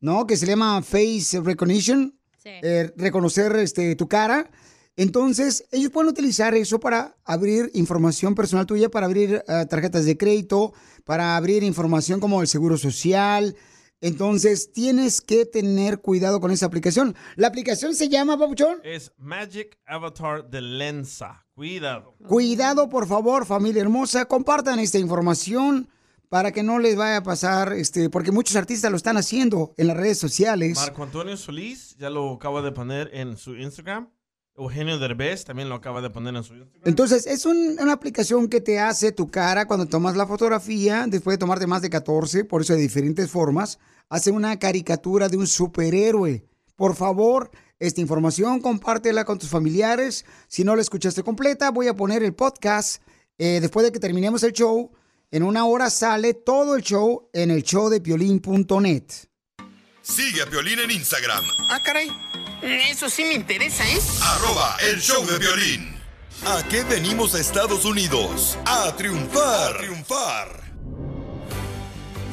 [0.00, 0.26] ¿no?
[0.26, 2.16] Que se llama Face Recognition,
[2.62, 4.48] eh, reconocer este, tu cara.
[4.96, 10.16] Entonces, ellos pueden utilizar eso para abrir información personal tuya, para abrir eh, tarjetas de
[10.16, 10.72] crédito,
[11.04, 13.56] para abrir información como el seguro social.
[14.00, 17.16] Entonces, tienes que tener cuidado con esa aplicación.
[17.36, 18.78] La aplicación se llama, Papuchón.
[18.84, 21.44] Es Magic Avatar de Lensa.
[21.54, 22.14] Cuidado.
[22.28, 24.26] Cuidado, por favor, familia hermosa.
[24.26, 25.88] Compartan esta información
[26.28, 29.86] para que no les vaya a pasar, este, porque muchos artistas lo están haciendo en
[29.86, 30.76] las redes sociales.
[30.76, 34.10] Marco Antonio Solís ya lo acaba de poner en su Instagram.
[34.56, 36.82] Eugenio Derbez también lo acaba de poner en su Instagram.
[36.88, 41.34] Entonces, es un- una aplicación que te hace tu cara cuando tomas la fotografía, después
[41.34, 43.78] de tomarte más de 14, por eso de diferentes formas,
[44.08, 46.44] hace una caricatura de un superhéroe.
[46.76, 47.50] Por favor,
[47.80, 50.24] esta información compártela con tus familiares.
[50.46, 53.02] Si no la escuchaste completa, voy a poner el podcast
[53.38, 54.92] eh, después de que terminemos el show.
[55.32, 59.04] En una hora sale todo el show en el showdepiolín.net.
[60.02, 62.08] Sigue a Piolín en Instagram, Ah, caray.
[62.62, 63.98] Eso sí me interesa, ¿eh?
[64.22, 65.94] arroba el show de violín.
[66.46, 68.58] ¿A qué venimos a Estados Unidos?
[68.66, 69.74] A triunfar.
[69.74, 70.64] A triunfar.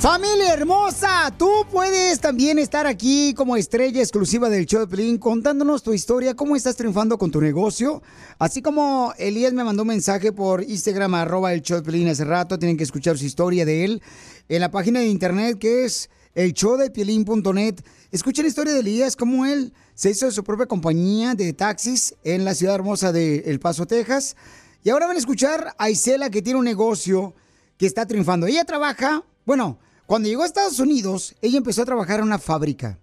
[0.01, 5.83] Familia hermosa, tú puedes también estar aquí como estrella exclusiva del show de Pelín contándonos
[5.83, 8.01] tu historia, cómo estás triunfando con tu negocio.
[8.39, 12.25] Así como Elías me mandó un mensaje por Instagram, arroba el show de Pelín hace
[12.25, 14.01] rato, tienen que escuchar su historia de él
[14.49, 17.81] en la página de internet que es el showdepiolín.net.
[18.11, 22.15] Escuchen la historia de Elías, cómo él se hizo de su propia compañía de taxis
[22.23, 24.35] en la ciudad hermosa de El Paso, Texas.
[24.83, 27.33] Y ahora van a escuchar a Isela que tiene un negocio
[27.77, 28.47] que está triunfando.
[28.47, 32.99] Ella trabaja, bueno, cuando llegó a Estados Unidos, ella empezó a trabajar en una fábrica.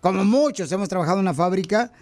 [0.00, 1.92] Como muchos hemos trabajado en una fábrica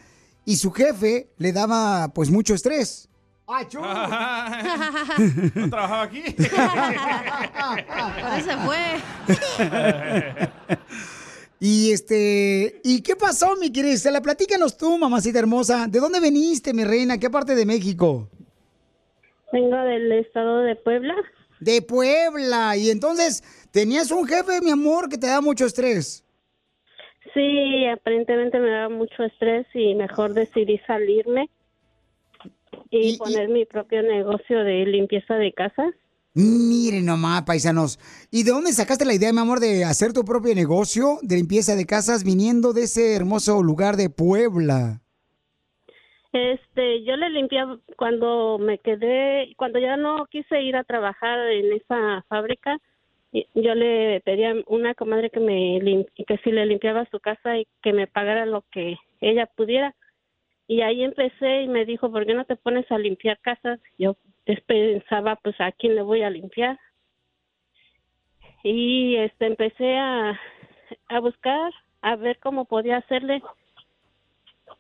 [0.45, 3.10] y su jefe le daba pues mucho estrés.
[5.55, 6.23] ¿No trabajaba aquí?
[6.23, 6.45] Por
[8.39, 8.79] eso fue.
[11.63, 14.23] Y este, ¿y qué pasó, mi querida Isela?
[14.23, 15.89] Platícanos tú, mamacita hermosa.
[15.89, 17.19] ¿De dónde veniste, mi reina?
[17.19, 18.31] ¿Qué parte de México?
[19.53, 21.15] Vengo del estado de Puebla.
[21.61, 22.79] De Puebla.
[22.79, 26.25] Y entonces, tenías un jefe, mi amor, que te da mucho estrés.
[27.35, 31.51] Sí, aparentemente me daba mucho estrés y mejor decidí salirme
[32.91, 35.95] y, poner mi propio negocio de limpieza de casas.
[36.33, 37.99] Miren nomás, paisanos.
[38.31, 41.75] ¿Y de dónde sacaste la idea, mi amor, de hacer tu propio negocio de limpieza
[41.75, 45.01] de casas viniendo de ese hermoso lugar de Puebla?
[46.33, 51.73] Este, yo le limpiaba cuando me quedé, cuando ya no quise ir a trabajar en
[51.73, 52.79] esa fábrica,
[53.33, 57.67] yo le pedía a una comadre que me que si le limpiaba su casa y
[57.83, 59.95] que me pagara lo que ella pudiera.
[60.71, 63.81] Y ahí empecé y me dijo, ¿por qué no te pones a limpiar casas?
[63.99, 64.17] Yo
[64.69, 66.79] pensaba, pues, ¿a quién le voy a limpiar?
[68.63, 70.39] Y este empecé a,
[71.09, 73.43] a buscar, a ver cómo podía hacerle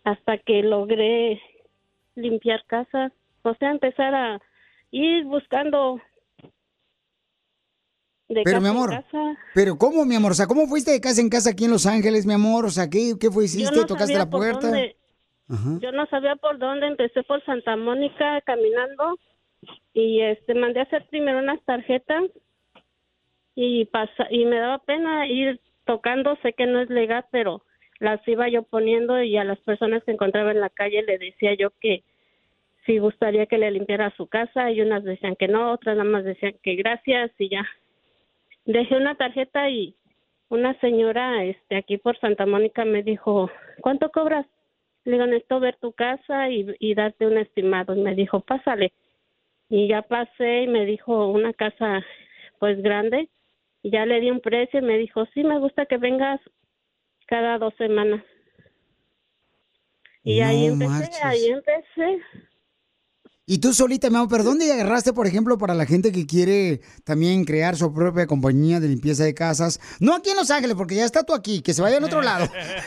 [0.04, 1.42] hasta que logré
[2.14, 3.10] limpiar casas,
[3.42, 4.40] o sea, empezar a
[4.92, 6.00] ir buscando
[8.28, 9.38] de Pero, casa mi en amor, casa.
[9.56, 10.30] ¿pero cómo, mi amor?
[10.30, 12.64] O sea, ¿cómo fuiste de casa en casa aquí en Los Ángeles, mi amor?
[12.64, 13.48] O sea, ¿qué, qué fue?
[13.48, 13.80] Yo ¿Hiciste?
[13.80, 14.68] no ¿Tocaste sabía la por puerta?
[14.68, 14.99] dónde-
[15.80, 19.18] Yo no sabía por dónde, empecé por Santa Mónica caminando
[19.92, 22.22] y este mandé a hacer primero unas tarjetas
[23.56, 27.62] y pasa y me daba pena ir tocando, sé que no es legal, pero
[27.98, 31.54] las iba yo poniendo y a las personas que encontraba en la calle le decía
[31.54, 32.04] yo que
[32.86, 36.24] si gustaría que le limpiara su casa y unas decían que no, otras nada más
[36.24, 37.66] decían que gracias y ya.
[38.66, 39.96] Dejé una tarjeta y
[40.48, 44.46] una señora este aquí por Santa Mónica me dijo, "¿Cuánto cobras?"
[45.04, 47.94] Le digo, necesito ver tu casa y, y darte un estimado.
[47.94, 48.92] Y me dijo, pásale.
[49.68, 52.04] Y ya pasé y me dijo una casa
[52.58, 53.28] pues grande.
[53.82, 56.40] Y ya le di un precio y me dijo, sí, me gusta que vengas
[57.26, 58.22] cada dos semanas.
[60.22, 61.24] Y ahí empecé, marches.
[61.24, 62.22] ahí empecé.
[63.52, 66.82] Y tú solita, mi amor, pero ¿dónde agarraste, por ejemplo, para la gente que quiere
[67.02, 69.80] también crear su propia compañía de limpieza de casas?
[69.98, 72.22] No aquí en Los Ángeles, porque ya está tú aquí, que se vaya en otro
[72.22, 72.48] lado.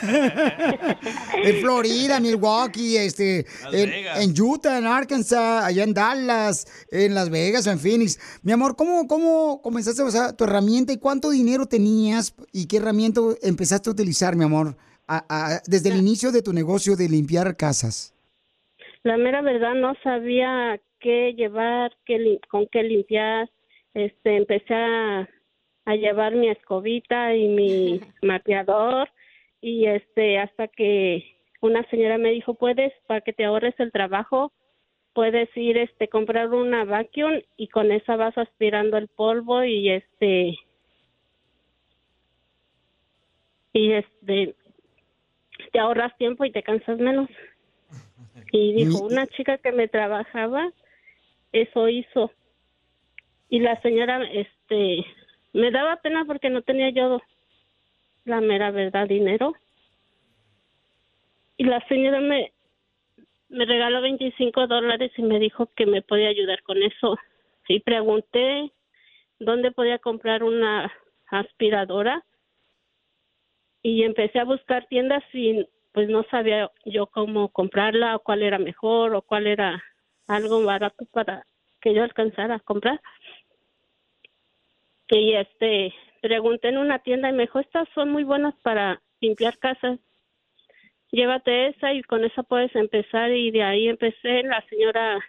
[1.44, 7.66] en Florida, Milwaukee, este, en, en Utah, en Arkansas, allá en Dallas, en Las Vegas
[7.66, 8.18] o en Phoenix.
[8.42, 12.78] Mi amor, ¿cómo, cómo comenzaste a usar tu herramienta y cuánto dinero tenías y qué
[12.78, 17.06] herramienta empezaste a utilizar, mi amor, a- a- desde el inicio de tu negocio de
[17.10, 18.13] limpiar casas?
[19.04, 23.50] La mera verdad no sabía qué llevar, qué con qué limpiar.
[23.92, 25.28] Este, empecé a,
[25.84, 29.10] a llevar mi escobita y mi mapeador
[29.60, 31.22] y este hasta que
[31.60, 34.52] una señora me dijo, "Puedes para que te ahorres el trabajo,
[35.12, 40.56] puedes ir este comprar una vacuum y con esa vas aspirando el polvo y este
[43.74, 44.54] y este
[45.72, 47.28] te ahorras tiempo y te cansas menos."
[48.52, 50.72] Y dijo, una chica que me trabajaba,
[51.52, 52.32] eso hizo.
[53.48, 55.04] Y la señora, este,
[55.52, 57.20] me daba pena porque no tenía yo
[58.24, 59.54] la mera verdad dinero.
[61.56, 62.52] Y la señora me,
[63.48, 67.16] me regaló 25 dólares y me dijo que me podía ayudar con eso.
[67.68, 68.72] Y pregunté
[69.38, 70.92] dónde podía comprar una
[71.28, 72.24] aspiradora
[73.82, 78.58] y empecé a buscar tiendas y pues no sabía yo cómo comprarla o cuál era
[78.58, 79.82] mejor o cuál era
[80.26, 81.46] algo barato para
[81.80, 83.00] que yo alcanzara a comprar.
[85.08, 89.56] Y este pregunté en una tienda y me dijo, estas son muy buenas para limpiar
[89.58, 90.00] casas.
[91.12, 94.42] Llévate esa y con esa puedes empezar y de ahí empecé.
[94.42, 95.24] La señora,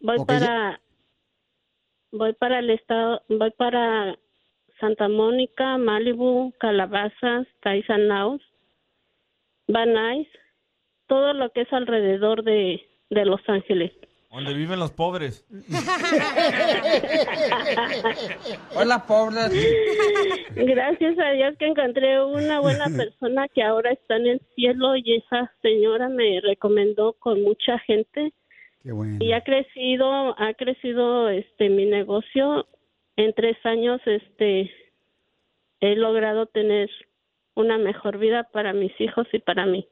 [0.04, 0.80] Voy para
[2.12, 4.20] voy para el estado, voy para
[4.82, 8.42] Santa Mónica, Malibu, Calabazas, Tyson House,
[9.70, 10.28] Van Nuys,
[11.08, 12.82] todo lo que es alrededor de,
[13.12, 13.94] de Los Ángeles.
[14.30, 15.46] Donde viven los pobres.
[18.76, 19.54] Hola, pobres.
[20.56, 25.16] Gracias a Dios que encontré una buena persona que ahora está en el cielo y
[25.16, 28.34] esa señora me recomendó con mucha gente
[28.84, 32.68] y ha crecido, ha crecido este mi negocio.
[33.16, 34.70] En tres años, este,
[35.80, 36.90] he logrado tener
[37.56, 39.88] una mejor vida para mis hijos y para mí.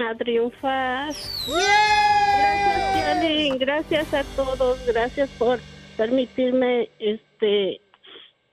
[0.00, 1.12] A triunfar.
[2.28, 3.58] Gracias.
[3.58, 4.78] Gracias a todos.
[4.86, 5.58] Gracias por
[5.98, 7.80] permitirme, este,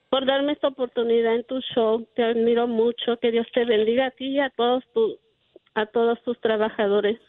[0.09, 2.05] por darme esta oportunidad en tu show.
[2.15, 3.17] Te admiro mucho.
[3.21, 5.17] Que Dios te bendiga a ti y a todos tu,
[5.75, 7.19] a todos tus trabajadores.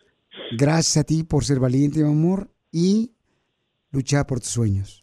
[0.53, 3.13] Gracias a ti por ser valiente, mi amor, y
[3.93, 5.03] luchar por tus sueños.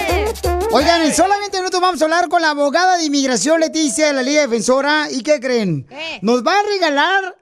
[0.71, 4.23] Oigan, en solamente minutos vamos a hablar con la abogada de inmigración Leticia de la
[4.23, 5.07] Liga Defensora.
[5.11, 5.87] ¿Y qué creen?
[6.21, 7.37] Nos va a regalar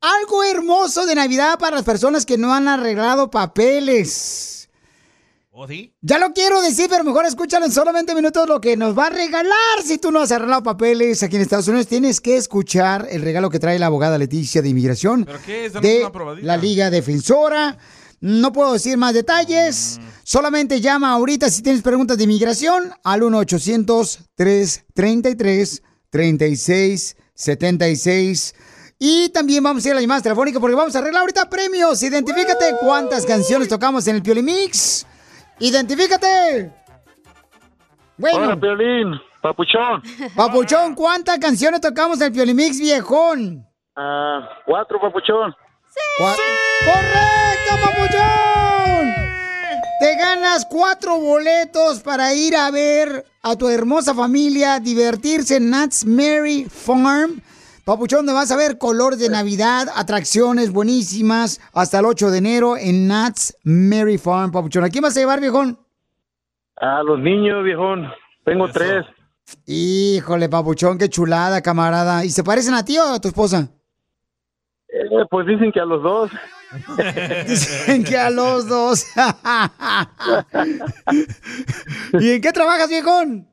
[0.00, 4.68] algo hermoso de Navidad para las personas que no han arreglado papeles.
[5.50, 5.94] ¿Oh, sí?
[6.00, 9.10] Ya lo quiero decir, pero mejor escúchalo en solamente minutos lo que nos va a
[9.10, 11.86] regalar si tú no has arreglado papeles aquí en Estados Unidos.
[11.86, 15.72] Tienes que escuchar el regalo que trae la abogada Leticia de Inmigración ¿Pero qué es?
[15.74, 16.46] De una probadita.
[16.46, 17.78] la Liga Defensora.
[18.24, 19.98] No puedo decir más detalles.
[20.00, 20.04] Mm.
[20.22, 23.20] Solamente llama ahorita si tienes preguntas de inmigración al
[27.34, 28.54] 1-800-333-3676.
[28.98, 32.02] Y también vamos a ir a las llamadas telefónicas porque vamos a arreglar ahorita premios.
[32.02, 35.06] Identifícate cuántas canciones tocamos en el Piolimix.
[35.58, 36.72] Identifícate.
[38.16, 38.38] Bueno.
[38.38, 40.02] Hola, Piolín, papuchón.
[40.34, 43.66] Papuchón, ¿cuántas canciones tocamos en el Piolimix, viejón?
[43.94, 45.54] Ah, cuatro, papuchón.
[46.18, 46.36] Cua-
[47.64, 49.14] ¡Correcto, papuchón!
[50.00, 56.04] Te ganas cuatro boletos para ir a ver a tu hermosa familia, divertirse en Nuts
[56.06, 57.40] Mary Farm.
[57.84, 62.76] Papuchón, donde vas a ver colores de Navidad, atracciones buenísimas, hasta el 8 de enero
[62.78, 64.84] en Nuts Mary Farm, Papuchón.
[64.84, 65.78] ¿A quién vas a llevar, viejón?
[66.76, 68.10] A los niños, viejón.
[68.44, 69.04] Tengo tres.
[69.66, 72.24] Híjole, Papuchón, qué chulada, camarada.
[72.24, 73.68] ¿Y se parecen a ti o a tu esposa?
[74.88, 76.30] Eh, pues dicen que a los dos.
[77.46, 79.06] Dicen que a los dos.
[82.20, 83.48] ¿Y en qué trabajas, viejón?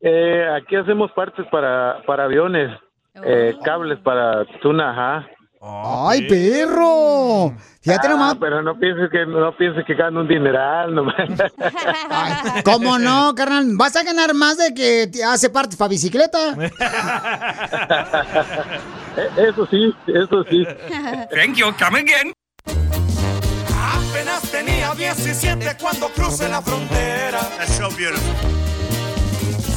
[0.00, 2.70] Eh, aquí hacemos partes para, para aviones.
[3.24, 5.26] Eh, cables para tuna, ajá.
[5.68, 7.56] ¡Ay, perro!
[7.80, 8.36] Fíjate Ah, nomás.
[8.38, 11.16] pero no pienses que no pienses que gano un dineral nomás.
[12.64, 13.64] ¿Cómo no, carnal?
[13.76, 16.38] ¿Vas a ganar más de que te hace partes para bicicleta?
[19.18, 20.62] Eh, eso sí, eso sí.
[21.34, 22.34] Thank you, come again.
[24.10, 27.40] Apenas tenía 17 cuando crucé la frontera.
[27.56, 28.34] That's so beautiful.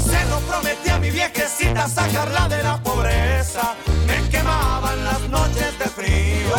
[0.09, 3.75] Se lo prometí a mi viejecita sacarla de la pobreza.
[4.07, 6.55] Me quemaban las noches de frío.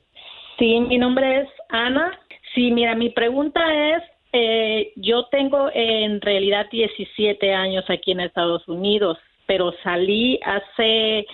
[0.58, 2.18] Sí, mi nombre es Ana.
[2.54, 3.60] Sí, mira, mi pregunta
[3.94, 4.02] es,
[4.32, 11.26] eh, yo tengo en realidad 17 años aquí en Estados Unidos, pero salí hace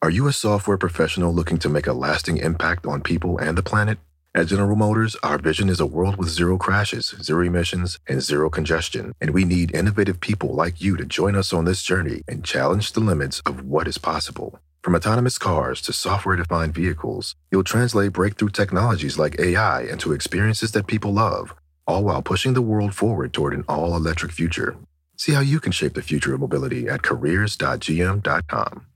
[0.01, 3.63] Are you a software professional looking to make a lasting impact on people and the
[3.63, 3.99] planet?
[4.35, 8.49] At General Motors, our vision is a world with zero crashes, zero emissions, and zero
[8.49, 9.13] congestion.
[9.21, 12.91] And we need innovative people like you to join us on this journey and challenge
[12.91, 14.59] the limits of what is possible.
[14.83, 20.71] From autonomous cars to software defined vehicles, you'll translate breakthrough technologies like AI into experiences
[20.71, 21.53] that people love,
[21.85, 24.75] all while pushing the world forward toward an all electric future.
[25.17, 28.87] See how you can shape the future of mobility at careers.gm.com.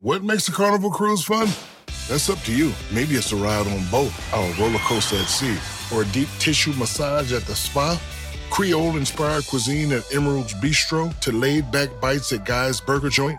[0.00, 1.48] What makes a carnival cruise fun?
[2.06, 2.74] That's up to you.
[2.92, 5.56] Maybe it's a ride on boat, or a roller coaster at sea,
[5.90, 7.98] or a deep tissue massage at the spa.
[8.50, 13.38] Creole inspired cuisine at Emerald's Bistro to laid back bites at Guy's Burger Joint.